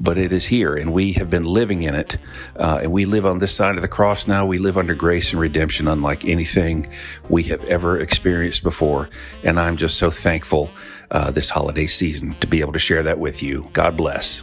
but 0.00 0.18
it 0.18 0.32
is 0.32 0.46
here 0.46 0.74
and 0.74 0.92
we 0.92 1.12
have 1.12 1.30
been 1.30 1.44
living 1.44 1.84
in 1.84 1.94
it. 1.94 2.18
Uh, 2.56 2.80
and 2.82 2.90
we 2.90 3.04
live 3.04 3.24
on 3.24 3.38
this 3.38 3.54
side 3.54 3.76
of 3.76 3.82
the 3.82 3.88
cross 3.88 4.26
now. 4.26 4.44
We 4.46 4.58
live 4.58 4.78
under 4.78 4.96
grace 4.96 5.30
and 5.30 5.40
redemption 5.40 5.86
unlike 5.86 6.24
anything 6.26 6.90
we 7.28 7.44
have 7.44 7.62
ever 7.66 8.00
experienced 8.00 8.64
before. 8.64 9.08
And 9.44 9.60
I'm 9.60 9.76
just 9.76 9.96
so 9.96 10.10
thankful 10.10 10.70
uh, 11.10 11.30
this 11.30 11.50
holiday 11.50 11.86
season 11.86 12.34
to 12.34 12.46
be 12.46 12.60
able 12.60 12.72
to 12.72 12.78
share 12.78 13.02
that 13.02 13.18
with 13.18 13.42
you. 13.42 13.68
God 13.72 13.96
bless. 13.96 14.42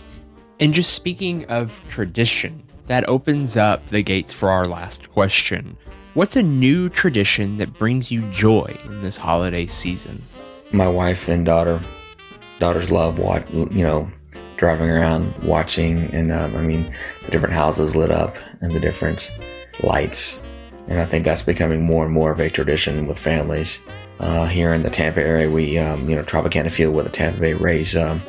And 0.60 0.74
just 0.74 0.94
speaking 0.94 1.46
of 1.46 1.80
tradition, 1.88 2.64
that 2.88 3.08
opens 3.08 3.56
up 3.58 3.86
the 3.88 4.02
gates 4.02 4.34
for 4.34 4.50
our 4.50 4.66
last 4.66 5.10
question. 5.12 5.78
What's 6.14 6.36
a 6.36 6.44
new 6.44 6.90
tradition 6.90 7.58
that 7.58 7.78
brings 7.78 8.10
you 8.10 8.22
joy 8.32 8.76
in 8.86 9.02
this 9.02 9.18
holiday 9.18 9.68
season? 9.68 10.24
My 10.72 10.88
wife 10.88 11.28
and 11.28 11.46
daughter, 11.46 11.82
daughters 12.60 12.90
love 12.90 13.20
what 13.20 13.54
you 13.54 13.84
know, 13.84 14.10
driving 14.56 14.90
around, 14.90 15.34
watching, 15.44 16.12
and 16.14 16.32
um, 16.32 16.56
I 16.56 16.62
mean, 16.62 16.92
the 17.24 17.32
different 17.32 17.54
houses 17.54 17.96
lit 17.96 18.10
up 18.10 18.36
and 18.62 18.74
the 18.74 18.80
different 18.80 19.32
lights. 19.84 20.40
And 20.88 21.00
I 21.00 21.06
think 21.06 21.26
that's 21.26 21.44
becoming 21.44 21.84
more 21.84 22.06
and 22.06 22.14
more 22.14 22.32
of 22.32 22.40
a 22.40 22.50
tradition 22.50 23.06
with 23.06 23.20
families. 23.20 23.80
Uh, 24.20 24.46
here 24.46 24.74
in 24.74 24.82
the 24.82 24.90
Tampa 24.90 25.22
area, 25.22 25.50
we, 25.50 25.78
um, 25.78 26.08
you 26.10 26.16
know, 26.16 26.24
Tropicana 26.24 26.72
Field 26.72 26.96
where 26.96 27.04
the 27.04 27.10
Tampa 27.10 27.40
Bay 27.40 27.54
Rays 27.54 27.96
um, 27.96 28.22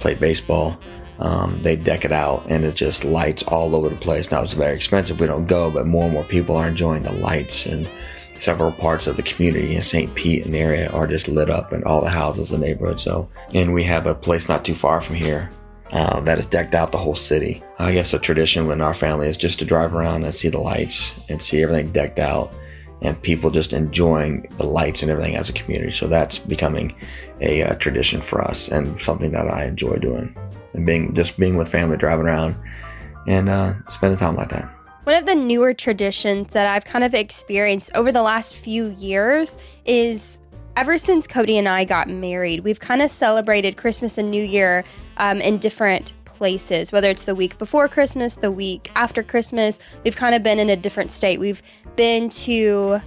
play 0.00 0.14
baseball. 0.14 0.78
Um, 1.18 1.62
they 1.62 1.76
deck 1.76 2.04
it 2.04 2.10
out 2.10 2.44
and 2.48 2.64
it 2.64 2.74
just 2.74 3.04
lights 3.04 3.42
all 3.44 3.76
over 3.76 3.88
the 3.88 3.96
place. 3.96 4.30
Now 4.30 4.42
it's 4.42 4.54
very 4.54 4.74
expensive. 4.74 5.20
We 5.20 5.26
don't 5.26 5.46
go, 5.46 5.70
but 5.70 5.86
more 5.86 6.04
and 6.04 6.12
more 6.12 6.24
people 6.24 6.56
are 6.56 6.66
enjoying 6.66 7.04
the 7.04 7.12
lights 7.12 7.64
and 7.64 7.88
several 8.36 8.72
parts 8.72 9.06
of 9.06 9.16
the 9.16 9.22
community 9.22 9.76
in 9.76 9.82
St. 9.82 10.12
Pete 10.14 10.44
and 10.44 10.56
area 10.56 10.90
are 10.90 11.06
just 11.06 11.28
lit 11.28 11.48
up 11.48 11.72
and 11.72 11.84
all 11.84 12.00
the 12.00 12.10
houses 12.10 12.52
in 12.52 12.60
the 12.60 12.66
neighborhood. 12.66 12.98
So, 12.98 13.28
and 13.54 13.72
we 13.72 13.84
have 13.84 14.06
a 14.06 14.14
place 14.14 14.48
not 14.48 14.64
too 14.64 14.74
far 14.74 15.00
from 15.00 15.14
here 15.16 15.50
uh, 15.92 16.20
that 16.20 16.38
has 16.38 16.46
decked 16.46 16.74
out 16.74 16.90
the 16.90 16.98
whole 16.98 17.14
city. 17.14 17.62
I 17.78 17.92
guess 17.92 18.12
a 18.14 18.18
tradition 18.18 18.70
in 18.70 18.80
our 18.80 18.94
family 18.94 19.28
is 19.28 19.36
just 19.36 19.58
to 19.60 19.64
drive 19.64 19.94
around 19.94 20.24
and 20.24 20.34
see 20.34 20.48
the 20.48 20.58
lights 20.58 21.24
and 21.30 21.40
see 21.40 21.62
everything 21.62 21.92
decked 21.92 22.18
out 22.18 22.50
and 23.02 23.20
people 23.22 23.50
just 23.50 23.72
enjoying 23.72 24.48
the 24.56 24.64
lights 24.64 25.02
and 25.02 25.10
everything 25.10 25.36
as 25.36 25.48
a 25.48 25.52
community. 25.52 25.90
So 25.90 26.06
that's 26.06 26.38
becoming 26.38 26.94
a 27.40 27.62
uh, 27.62 27.74
tradition 27.74 28.20
for 28.20 28.40
us 28.40 28.68
and 28.68 28.98
something 29.00 29.32
that 29.32 29.48
I 29.48 29.64
enjoy 29.64 29.96
doing 29.96 30.34
and 30.72 30.86
being 30.86 31.14
just 31.14 31.38
being 31.38 31.56
with 31.56 31.68
family, 31.68 31.96
driving 31.96 32.26
around 32.26 32.56
and 33.26 33.48
uh, 33.48 33.74
spending 33.88 34.18
time 34.18 34.36
like 34.36 34.48
that. 34.50 34.72
One 35.04 35.16
of 35.16 35.26
the 35.26 35.34
newer 35.34 35.74
traditions 35.74 36.52
that 36.52 36.66
I've 36.66 36.84
kind 36.84 37.04
of 37.04 37.12
experienced 37.12 37.90
over 37.94 38.12
the 38.12 38.22
last 38.22 38.54
few 38.54 38.90
years 38.90 39.58
is 39.84 40.38
ever 40.76 40.96
since 40.96 41.26
Cody 41.26 41.58
and 41.58 41.68
I 41.68 41.84
got 41.84 42.08
married, 42.08 42.60
we've 42.60 42.78
kind 42.78 43.02
of 43.02 43.10
celebrated 43.10 43.76
Christmas 43.76 44.16
and 44.16 44.30
New 44.30 44.44
Year 44.44 44.84
um, 45.16 45.40
in 45.40 45.58
different 45.58 46.12
places, 46.42 46.90
whether 46.90 47.08
it's 47.08 47.22
the 47.22 47.36
week 47.36 47.56
before 47.56 47.86
Christmas, 47.86 48.34
the 48.34 48.50
week 48.50 48.90
after 48.96 49.22
Christmas. 49.22 49.78
We've 50.02 50.16
kind 50.16 50.34
of 50.34 50.42
been 50.42 50.58
in 50.58 50.70
a 50.70 50.74
different 50.74 51.12
state. 51.12 51.38
We've 51.38 51.62
been 51.94 52.30
to 52.30 53.00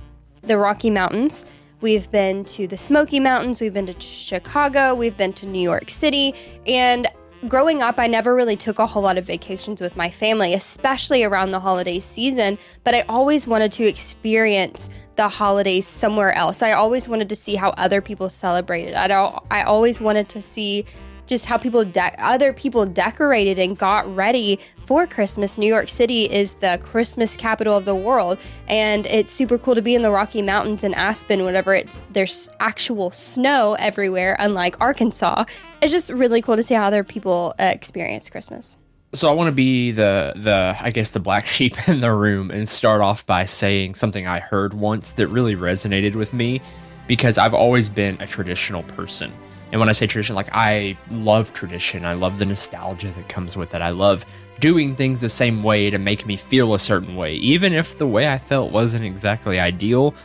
the 0.43 0.57
Rocky 0.57 0.89
Mountains. 0.89 1.45
We've 1.81 2.09
been 2.09 2.45
to 2.45 2.65
the 2.65 2.77
Smoky 2.77 3.19
Mountains. 3.19 3.59
We've 3.59 3.73
been 3.73 3.87
to 3.87 3.99
Chicago. 3.99 4.95
We've 4.95 5.17
been 5.17 5.33
to 5.33 5.45
New 5.45 5.59
York 5.59 5.89
City. 5.89 6.33
And 6.65 7.07
growing 7.49 7.81
up, 7.81 7.99
I 7.99 8.07
never 8.07 8.33
really 8.33 8.55
took 8.55 8.79
a 8.79 8.87
whole 8.87 9.03
lot 9.03 9.17
of 9.17 9.25
vacations 9.25 9.81
with 9.81 9.97
my 9.97 10.09
family, 10.09 10.53
especially 10.53 11.25
around 11.25 11.51
the 11.51 11.59
holiday 11.59 11.99
season. 11.99 12.57
But 12.85 12.95
I 12.95 13.01
always 13.09 13.47
wanted 13.47 13.73
to 13.73 13.83
experience 13.85 14.89
the 15.17 15.27
holidays 15.27 15.85
somewhere 15.85 16.31
else. 16.35 16.61
I 16.61 16.71
always 16.71 17.09
wanted 17.09 17.27
to 17.27 17.35
see 17.35 17.55
how 17.55 17.71
other 17.71 17.99
people 17.99 18.29
celebrated. 18.29 18.93
I 18.93 19.07
I 19.51 19.63
always 19.63 19.99
wanted 19.99 20.29
to 20.29 20.39
see 20.39 20.85
just 21.27 21.45
how 21.45 21.57
people 21.57 21.83
de- 21.83 22.23
other 22.23 22.53
people 22.53 22.85
decorated 22.85 23.59
and 23.59 23.77
got 23.77 24.13
ready 24.15 24.59
for 24.85 25.07
Christmas. 25.07 25.57
New 25.57 25.67
York 25.67 25.89
City 25.89 26.25
is 26.31 26.55
the 26.55 26.79
Christmas 26.83 27.35
capital 27.35 27.75
of 27.75 27.85
the 27.85 27.95
world, 27.95 28.39
and 28.67 29.05
it's 29.07 29.31
super 29.31 29.57
cool 29.57 29.75
to 29.75 29.81
be 29.81 29.95
in 29.95 30.01
the 30.01 30.11
Rocky 30.11 30.41
Mountains 30.41 30.83
in 30.83 30.93
Aspen 30.93 31.43
whenever 31.43 31.73
it's 31.73 32.03
there's 32.11 32.49
actual 32.59 33.11
snow 33.11 33.75
everywhere, 33.79 34.35
unlike 34.39 34.79
Arkansas. 34.79 35.45
It's 35.81 35.91
just 35.91 36.09
really 36.09 36.41
cool 36.41 36.55
to 36.55 36.63
see 36.63 36.75
how 36.75 36.83
other 36.83 37.03
people 37.03 37.53
uh, 37.59 37.63
experience 37.63 38.29
Christmas. 38.29 38.77
So 39.13 39.29
I 39.29 39.33
want 39.33 39.47
to 39.47 39.53
be 39.53 39.91
the 39.91 40.33
the 40.35 40.75
I 40.79 40.91
guess 40.91 41.11
the 41.11 41.19
black 41.19 41.47
sheep 41.55 41.87
in 41.87 42.01
the 42.01 42.11
room 42.11 42.51
and 42.51 42.67
start 42.67 43.01
off 43.01 43.25
by 43.25 43.45
saying 43.45 43.95
something 43.95 44.27
I 44.27 44.39
heard 44.39 44.73
once 44.73 45.13
that 45.13 45.27
really 45.27 45.55
resonated 45.55 46.15
with 46.15 46.33
me 46.33 46.61
because 47.07 47.37
I've 47.37 47.53
always 47.53 47.87
been 47.87 48.17
a 48.19 48.27
traditional 48.27 48.83
person. 48.83 49.31
And 49.75 49.81
when 49.81 49.89
I 49.89 49.91
say 49.91 50.07
tradition, 50.07 50.37
like 50.37 50.47
I 50.53 50.97
love 51.11 51.51
tradition. 51.51 52.05
I 52.05 52.13
love 52.13 52.39
the 52.39 52.45
nostalgia 52.45 53.09
that 53.09 53.27
comes 53.27 53.57
with 53.57 53.75
it. 53.75 53.81
I 53.81 53.89
love 53.89 54.25
doing 54.61 54.95
things 54.95 55.19
the 55.19 55.27
same 55.27 55.63
way 55.63 55.89
to 55.89 55.97
make 55.97 56.25
me 56.25 56.37
feel 56.37 56.75
a 56.75 56.79
certain 56.79 57.17
way, 57.17 57.33
even 57.33 57.73
if 57.73 57.97
the 57.97 58.07
way 58.07 58.31
I 58.31 58.37
felt 58.37 58.71
wasn't 58.71 59.03
exactly 59.03 59.59
ideal, 59.59 60.15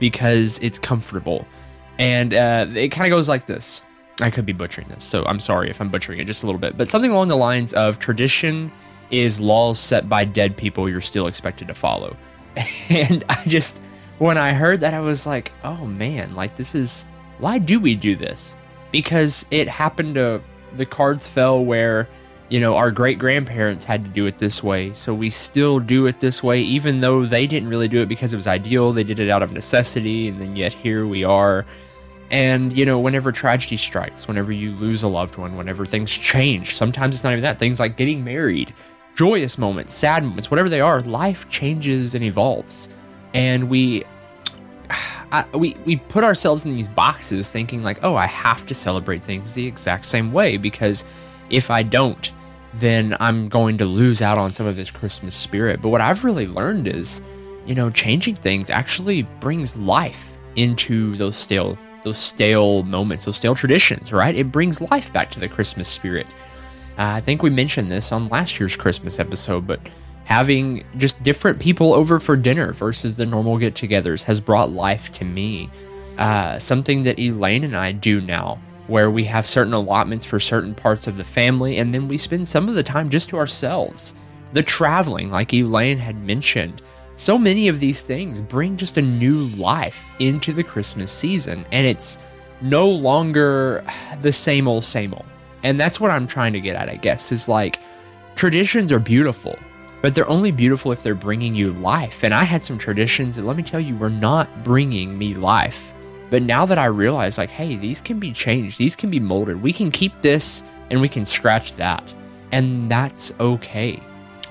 because 0.00 0.58
it's 0.58 0.76
comfortable. 0.76 1.46
And 2.00 2.34
uh, 2.34 2.66
it 2.74 2.88
kind 2.88 3.06
of 3.06 3.16
goes 3.16 3.28
like 3.28 3.46
this. 3.46 3.80
I 4.20 4.28
could 4.28 4.44
be 4.44 4.52
butchering 4.52 4.88
this, 4.88 5.04
so 5.04 5.24
I'm 5.26 5.38
sorry 5.38 5.70
if 5.70 5.80
I'm 5.80 5.88
butchering 5.88 6.18
it 6.18 6.24
just 6.24 6.42
a 6.42 6.46
little 6.46 6.60
bit. 6.60 6.76
But 6.76 6.88
something 6.88 7.12
along 7.12 7.28
the 7.28 7.36
lines 7.36 7.72
of 7.74 8.00
tradition 8.00 8.72
is 9.12 9.38
laws 9.38 9.78
set 9.78 10.08
by 10.08 10.24
dead 10.24 10.56
people 10.56 10.88
you're 10.88 11.00
still 11.00 11.28
expected 11.28 11.68
to 11.68 11.74
follow. 11.74 12.16
And 12.90 13.22
I 13.28 13.40
just, 13.46 13.80
when 14.18 14.36
I 14.36 14.52
heard 14.52 14.80
that, 14.80 14.94
I 14.94 15.00
was 15.00 15.26
like, 15.26 15.52
oh 15.62 15.86
man, 15.86 16.34
like 16.34 16.56
this 16.56 16.74
is, 16.74 17.06
why 17.38 17.58
do 17.58 17.78
we 17.78 17.94
do 17.94 18.16
this? 18.16 18.56
Because 18.92 19.46
it 19.50 19.68
happened 19.68 20.14
to 20.16 20.40
the 20.74 20.86
cards 20.86 21.26
fell 21.26 21.64
where 21.64 22.08
you 22.48 22.60
know 22.60 22.76
our 22.76 22.90
great 22.90 23.18
grandparents 23.18 23.84
had 23.84 24.04
to 24.04 24.10
do 24.10 24.26
it 24.26 24.38
this 24.38 24.62
way. 24.62 24.92
So 24.92 25.14
we 25.14 25.30
still 25.30 25.80
do 25.80 26.06
it 26.06 26.20
this 26.20 26.42
way 26.42 26.60
even 26.60 27.00
though 27.00 27.24
they 27.24 27.46
didn't 27.46 27.68
really 27.68 27.88
do 27.88 28.00
it 28.00 28.08
because 28.08 28.32
it 28.32 28.36
was 28.36 28.46
ideal. 28.46 28.92
They 28.92 29.04
did 29.04 29.20
it 29.20 29.30
out 29.30 29.42
of 29.42 29.52
necessity 29.52 30.28
and 30.28 30.40
then 30.40 30.56
yet 30.56 30.72
here 30.72 31.06
we 31.06 31.24
are. 31.24 31.66
And 32.30 32.76
you 32.76 32.84
know 32.84 32.98
whenever 32.98 33.32
tragedy 33.32 33.76
strikes 33.76 34.26
whenever 34.26 34.52
you 34.52 34.72
lose 34.76 35.02
a 35.02 35.08
loved 35.08 35.36
one 35.36 35.56
whenever 35.56 35.86
things 35.86 36.10
change 36.10 36.74
sometimes 36.74 37.14
it's 37.14 37.24
not 37.24 37.32
even 37.32 37.42
that. 37.42 37.58
Things 37.58 37.80
like 37.80 37.96
getting 37.96 38.24
married 38.24 38.72
joyous 39.14 39.56
moments 39.56 39.94
sad 39.94 40.22
moments 40.22 40.50
whatever 40.50 40.68
they 40.68 40.80
are 40.80 41.00
life 41.02 41.48
changes 41.48 42.14
and 42.14 42.24
evolves. 42.24 42.88
And 43.34 43.68
we 43.68 44.04
I, 45.32 45.44
we 45.56 45.76
we 45.84 45.96
put 45.96 46.24
ourselves 46.24 46.64
in 46.64 46.74
these 46.74 46.88
boxes 46.88 47.50
thinking 47.50 47.82
like, 47.82 47.98
oh, 48.02 48.14
I 48.14 48.26
have 48.26 48.64
to 48.66 48.74
celebrate 48.74 49.22
things 49.22 49.54
the 49.54 49.66
exact 49.66 50.06
same 50.06 50.32
way 50.32 50.56
because 50.56 51.04
if 51.50 51.70
I 51.70 51.82
don't, 51.82 52.32
then 52.74 53.16
I'm 53.20 53.48
going 53.48 53.78
to 53.78 53.84
lose 53.84 54.22
out 54.22 54.38
on 54.38 54.50
some 54.50 54.66
of 54.66 54.76
this 54.76 54.90
Christmas 54.90 55.34
spirit. 55.34 55.80
But 55.82 55.88
what 55.88 56.00
I've 56.00 56.24
really 56.24 56.46
learned 56.46 56.86
is, 56.86 57.20
you 57.66 57.74
know, 57.74 57.90
changing 57.90 58.36
things 58.36 58.70
actually 58.70 59.22
brings 59.40 59.76
life 59.76 60.36
into 60.56 61.16
those 61.16 61.36
stale 61.36 61.78
those 62.02 62.18
stale 62.18 62.84
moments, 62.84 63.24
those 63.24 63.36
stale 63.36 63.56
traditions, 63.56 64.12
right? 64.12 64.36
It 64.36 64.52
brings 64.52 64.80
life 64.80 65.12
back 65.12 65.28
to 65.32 65.40
the 65.40 65.48
Christmas 65.48 65.88
spirit. 65.88 66.28
Uh, 66.98 67.18
I 67.18 67.20
think 67.20 67.42
we 67.42 67.50
mentioned 67.50 67.90
this 67.90 68.12
on 68.12 68.28
last 68.28 68.60
year's 68.60 68.76
Christmas 68.76 69.18
episode, 69.18 69.66
but 69.66 69.80
having 70.26 70.84
just 70.96 71.22
different 71.22 71.60
people 71.60 71.94
over 71.94 72.18
for 72.18 72.36
dinner 72.36 72.72
versus 72.72 73.16
the 73.16 73.24
normal 73.24 73.56
get 73.56 73.74
togethers 73.74 74.24
has 74.24 74.40
brought 74.40 74.72
life 74.72 75.10
to 75.12 75.24
me. 75.24 75.70
Uh, 76.18 76.58
something 76.58 77.02
that 77.02 77.18
Elaine 77.18 77.62
and 77.62 77.76
I 77.76 77.92
do 77.92 78.20
now, 78.20 78.58
where 78.88 79.08
we 79.08 79.22
have 79.24 79.46
certain 79.46 79.72
allotments 79.72 80.24
for 80.24 80.40
certain 80.40 80.74
parts 80.74 81.06
of 81.06 81.16
the 81.16 81.22
family, 81.22 81.78
and 81.78 81.94
then 81.94 82.08
we 82.08 82.18
spend 82.18 82.48
some 82.48 82.68
of 82.68 82.74
the 82.74 82.82
time 82.82 83.08
just 83.08 83.28
to 83.28 83.36
ourselves. 83.36 84.14
The 84.52 84.64
traveling, 84.64 85.30
like 85.30 85.54
Elaine 85.54 85.98
had 85.98 86.16
mentioned, 86.16 86.82
so 87.14 87.38
many 87.38 87.68
of 87.68 87.78
these 87.78 88.02
things 88.02 88.40
bring 88.40 88.76
just 88.76 88.96
a 88.96 89.02
new 89.02 89.44
life 89.56 90.12
into 90.18 90.52
the 90.52 90.64
Christmas 90.64 91.12
season, 91.12 91.64
and 91.70 91.86
it's 91.86 92.18
no 92.60 92.88
longer 92.88 93.84
the 94.22 94.32
same 94.32 94.66
old, 94.66 94.82
same 94.82 95.14
old. 95.14 95.26
And 95.62 95.78
that's 95.78 96.00
what 96.00 96.10
I'm 96.10 96.26
trying 96.26 96.52
to 96.54 96.60
get 96.60 96.74
at, 96.74 96.88
I 96.88 96.96
guess, 96.96 97.30
is 97.30 97.48
like 97.48 97.78
traditions 98.34 98.90
are 98.90 98.98
beautiful 98.98 99.56
but 100.02 100.14
they're 100.14 100.28
only 100.28 100.50
beautiful 100.50 100.92
if 100.92 101.02
they're 101.02 101.14
bringing 101.14 101.54
you 101.54 101.72
life. 101.72 102.22
And 102.24 102.32
I 102.34 102.44
had 102.44 102.62
some 102.62 102.78
traditions 102.78 103.36
that, 103.36 103.44
let 103.44 103.56
me 103.56 103.62
tell 103.62 103.80
you, 103.80 103.96
were 103.96 104.10
not 104.10 104.64
bringing 104.64 105.16
me 105.16 105.34
life. 105.34 105.92
But 106.30 106.42
now 106.42 106.66
that 106.66 106.78
I 106.78 106.86
realize, 106.86 107.38
like, 107.38 107.50
hey, 107.50 107.76
these 107.76 108.00
can 108.00 108.18
be 108.18 108.32
changed, 108.32 108.78
these 108.78 108.96
can 108.96 109.10
be 109.10 109.20
molded. 109.20 109.62
We 109.62 109.72
can 109.72 109.90
keep 109.90 110.12
this 110.22 110.62
and 110.90 111.00
we 111.00 111.08
can 111.08 111.24
scratch 111.24 111.74
that. 111.74 112.14
And 112.52 112.90
that's 112.90 113.32
okay. 113.40 114.00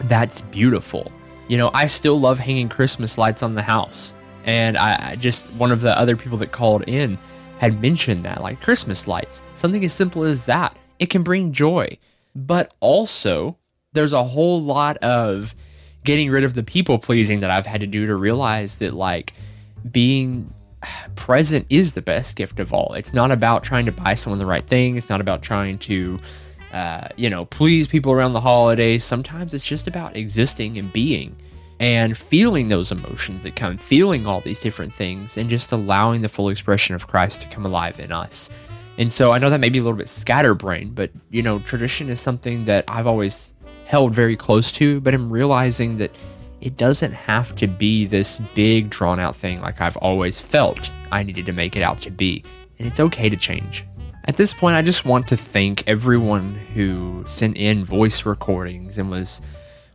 That's 0.01 0.41
beautiful. 0.41 1.11
You 1.47 1.57
know, 1.57 1.71
I 1.73 1.85
still 1.87 2.19
love 2.19 2.39
hanging 2.39 2.69
Christmas 2.69 3.17
lights 3.17 3.43
on 3.43 3.55
the 3.55 3.61
house. 3.61 4.13
And 4.45 4.77
I, 4.77 5.15
just, 5.15 5.45
one 5.53 5.71
of 5.71 5.81
the 5.81 5.97
other 5.97 6.15
people 6.15 6.37
that 6.39 6.51
called 6.51 6.83
in 6.87 7.17
had 7.57 7.81
mentioned 7.81 8.23
that, 8.25 8.41
like 8.41 8.61
Christmas 8.61 9.07
lights, 9.07 9.41
something 9.55 9.83
as 9.83 9.93
simple 9.93 10.23
as 10.23 10.45
that, 10.45 10.77
it 10.99 11.09
can 11.09 11.23
bring 11.23 11.51
joy. 11.51 11.97
But 12.35 12.73
also, 12.79 13.57
there's 13.95 14.13
a 14.13 14.23
whole 14.23 14.61
lot 14.61 14.97
of 14.97 15.55
getting 16.03 16.29
rid 16.29 16.43
of 16.43 16.53
the 16.53 16.63
people 16.63 16.99
pleasing 16.99 17.39
that 17.39 17.49
I've 17.49 17.65
had 17.65 17.81
to 17.81 17.87
do 17.87 18.05
to 18.05 18.15
realize 18.15 18.77
that 18.77 18.93
like 18.93 19.33
being 19.91 20.53
present 21.15 21.65
is 21.69 21.93
the 21.93 22.01
best 22.01 22.35
gift 22.35 22.59
of 22.59 22.73
all. 22.73 22.93
It's 22.93 23.13
not 23.13 23.31
about 23.31 23.63
trying 23.63 23.85
to 23.85 23.91
buy 23.91 24.13
someone 24.13 24.39
the 24.39 24.45
right 24.45 24.65
thing. 24.65 24.97
It's 24.97 25.09
not 25.09 25.21
about 25.21 25.41
trying 25.41 25.79
to, 25.79 26.19
uh, 26.71 27.07
you 27.15 27.29
know, 27.29 27.45
please 27.45 27.87
people 27.87 28.11
around 28.11 28.33
the 28.33 28.41
holidays. 28.41 29.03
Sometimes 29.03 29.53
it's 29.53 29.65
just 29.65 29.87
about 29.87 30.15
existing 30.15 30.77
and 30.77 30.93
being 30.93 31.35
and 31.79 32.17
feeling 32.17 32.69
those 32.69 32.91
emotions 32.91 33.43
that 33.43 33.55
come, 33.55 33.77
feeling 33.77 34.25
all 34.25 34.41
these 34.41 34.61
different 34.61 34.93
things, 34.93 35.37
and 35.37 35.49
just 35.49 35.71
allowing 35.73 36.21
the 36.21 36.29
full 36.29 36.49
expression 36.49 36.95
of 36.95 37.07
Christ 37.07 37.41
to 37.41 37.49
come 37.49 37.65
alive 37.65 37.99
in 37.99 38.11
us. 38.11 38.49
And 38.97 39.11
so 39.11 39.33
I 39.33 39.39
know 39.39 39.49
that 39.49 39.59
may 39.59 39.69
be 39.69 39.79
a 39.79 39.83
little 39.83 39.97
bit 39.97 40.07
scatterbrained, 40.07 40.95
but 40.95 41.11
you 41.29 41.41
know, 41.41 41.59
tradition 41.59 42.09
is 42.09 42.21
something 42.21 42.63
that 42.65 42.85
I've 42.87 43.07
always 43.07 43.51
held 43.85 44.13
very 44.13 44.35
close 44.35 44.71
to, 44.73 44.99
but 45.01 45.13
I'm 45.13 45.31
realizing 45.31 45.97
that 45.97 46.17
it 46.61 46.77
doesn't 46.77 47.13
have 47.13 47.55
to 47.55 47.67
be 47.67 48.05
this 48.05 48.39
big, 48.55 48.89
drawn 48.89 49.19
out 49.19 49.35
thing 49.35 49.61
like 49.61 49.81
I've 49.81 49.97
always 49.97 50.39
felt 50.39 50.91
I 51.11 51.23
needed 51.23 51.45
to 51.45 51.53
make 51.53 51.75
it 51.75 51.83
out 51.83 51.99
to 52.01 52.09
be. 52.09 52.43
And 52.79 52.87
it's 52.87 52.99
okay 52.99 53.29
to 53.29 53.37
change. 53.37 53.85
At 54.27 54.37
this 54.37 54.53
point, 54.53 54.75
I 54.75 54.81
just 54.81 55.05
want 55.05 55.27
to 55.27 55.37
thank 55.37 55.87
everyone 55.87 56.55
who 56.73 57.23
sent 57.27 57.57
in 57.57 57.85
voice 57.85 58.25
recordings 58.25 58.97
and 58.97 59.11
was 59.11 59.39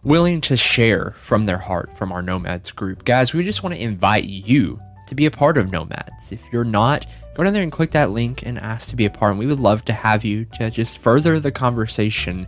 willing 0.04 0.40
to 0.42 0.56
share 0.56 1.10
from 1.18 1.46
their 1.46 1.58
heart 1.58 1.94
from 1.96 2.12
our 2.12 2.22
Nomads 2.22 2.70
group. 2.70 3.04
Guys, 3.04 3.34
we 3.34 3.42
just 3.42 3.64
want 3.64 3.74
to 3.74 3.82
invite 3.82 4.24
you 4.24 4.78
to 5.08 5.14
be 5.16 5.26
a 5.26 5.30
part 5.30 5.58
of 5.58 5.72
Nomads. 5.72 6.30
If 6.30 6.52
you're 6.52 6.64
not, 6.64 7.06
go 7.34 7.42
down 7.42 7.52
there 7.52 7.64
and 7.64 7.72
click 7.72 7.90
that 7.90 8.10
link 8.10 8.46
and 8.46 8.56
ask 8.58 8.88
to 8.90 8.96
be 8.96 9.06
a 9.06 9.10
part. 9.10 9.32
And 9.32 9.38
we 9.40 9.46
would 9.46 9.58
love 9.58 9.84
to 9.86 9.92
have 9.92 10.24
you 10.24 10.44
to 10.44 10.70
just 10.70 10.98
further 10.98 11.40
the 11.40 11.50
conversation 11.50 12.46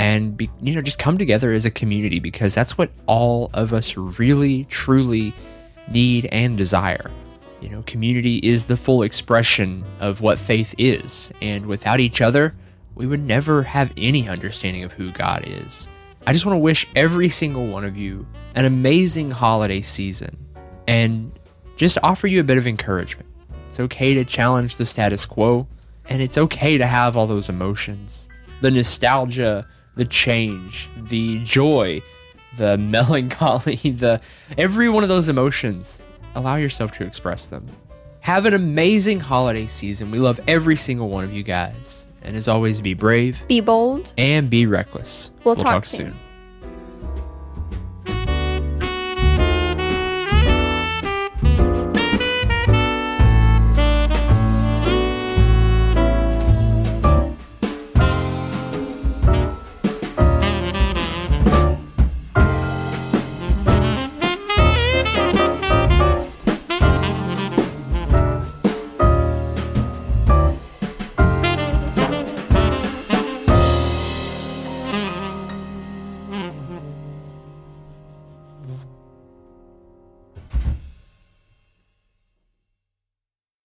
and 0.00 0.34
be, 0.34 0.48
you 0.62 0.74
know 0.74 0.80
just 0.80 0.98
come 0.98 1.18
together 1.18 1.52
as 1.52 1.66
a 1.66 1.70
community 1.70 2.20
because 2.20 2.54
that's 2.54 2.78
what 2.78 2.90
all 3.04 3.50
of 3.52 3.74
us 3.74 3.98
really 3.98 4.64
truly 4.64 5.34
need 5.88 6.26
and 6.32 6.56
desire. 6.56 7.10
You 7.60 7.68
know, 7.68 7.82
community 7.82 8.38
is 8.38 8.64
the 8.64 8.78
full 8.78 9.02
expression 9.02 9.84
of 10.00 10.22
what 10.22 10.38
faith 10.38 10.74
is, 10.78 11.30
and 11.42 11.66
without 11.66 12.00
each 12.00 12.22
other, 12.22 12.54
we 12.94 13.06
would 13.06 13.20
never 13.20 13.62
have 13.62 13.92
any 13.98 14.26
understanding 14.26 14.84
of 14.84 14.92
who 14.94 15.10
God 15.10 15.44
is. 15.46 15.86
I 16.26 16.32
just 16.32 16.46
want 16.46 16.56
to 16.56 16.60
wish 16.60 16.88
every 16.96 17.28
single 17.28 17.66
one 17.66 17.84
of 17.84 17.98
you 17.98 18.26
an 18.54 18.64
amazing 18.64 19.30
holiday 19.30 19.82
season 19.82 20.34
and 20.88 21.38
just 21.76 21.98
offer 22.02 22.26
you 22.26 22.40
a 22.40 22.44
bit 22.44 22.56
of 22.56 22.66
encouragement. 22.66 23.28
It's 23.66 23.78
okay 23.78 24.14
to 24.14 24.24
challenge 24.24 24.76
the 24.76 24.86
status 24.86 25.26
quo, 25.26 25.68
and 26.06 26.22
it's 26.22 26.38
okay 26.38 26.78
to 26.78 26.86
have 26.86 27.18
all 27.18 27.26
those 27.26 27.50
emotions 27.50 28.28
the 28.60 28.70
nostalgia, 28.70 29.66
the 29.94 30.04
change, 30.04 30.88
the 30.96 31.42
joy, 31.42 32.02
the 32.56 32.76
melancholy, 32.94 33.76
the 33.76 34.20
every 34.58 34.88
one 34.88 35.02
of 35.02 35.08
those 35.08 35.28
emotions. 35.28 36.02
Allow 36.34 36.56
yourself 36.56 36.92
to 36.92 37.04
express 37.04 37.46
them. 37.46 37.66
Have 38.20 38.44
an 38.46 38.54
amazing 38.54 39.18
holiday 39.20 39.66
season. 39.66 40.10
We 40.10 40.18
love 40.18 40.38
every 40.46 40.76
single 40.76 41.08
one 41.08 41.24
of 41.24 41.32
you 41.32 41.42
guys. 41.42 42.06
And 42.22 42.36
as 42.36 42.48
always, 42.48 42.80
be 42.82 42.92
brave 42.94 43.42
Be 43.48 43.60
bold. 43.62 44.12
and 44.18 44.50
be 44.50 44.66
reckless. 44.66 45.30
We'll 45.42 45.56
talk 45.56 45.84
soon. 45.86 46.16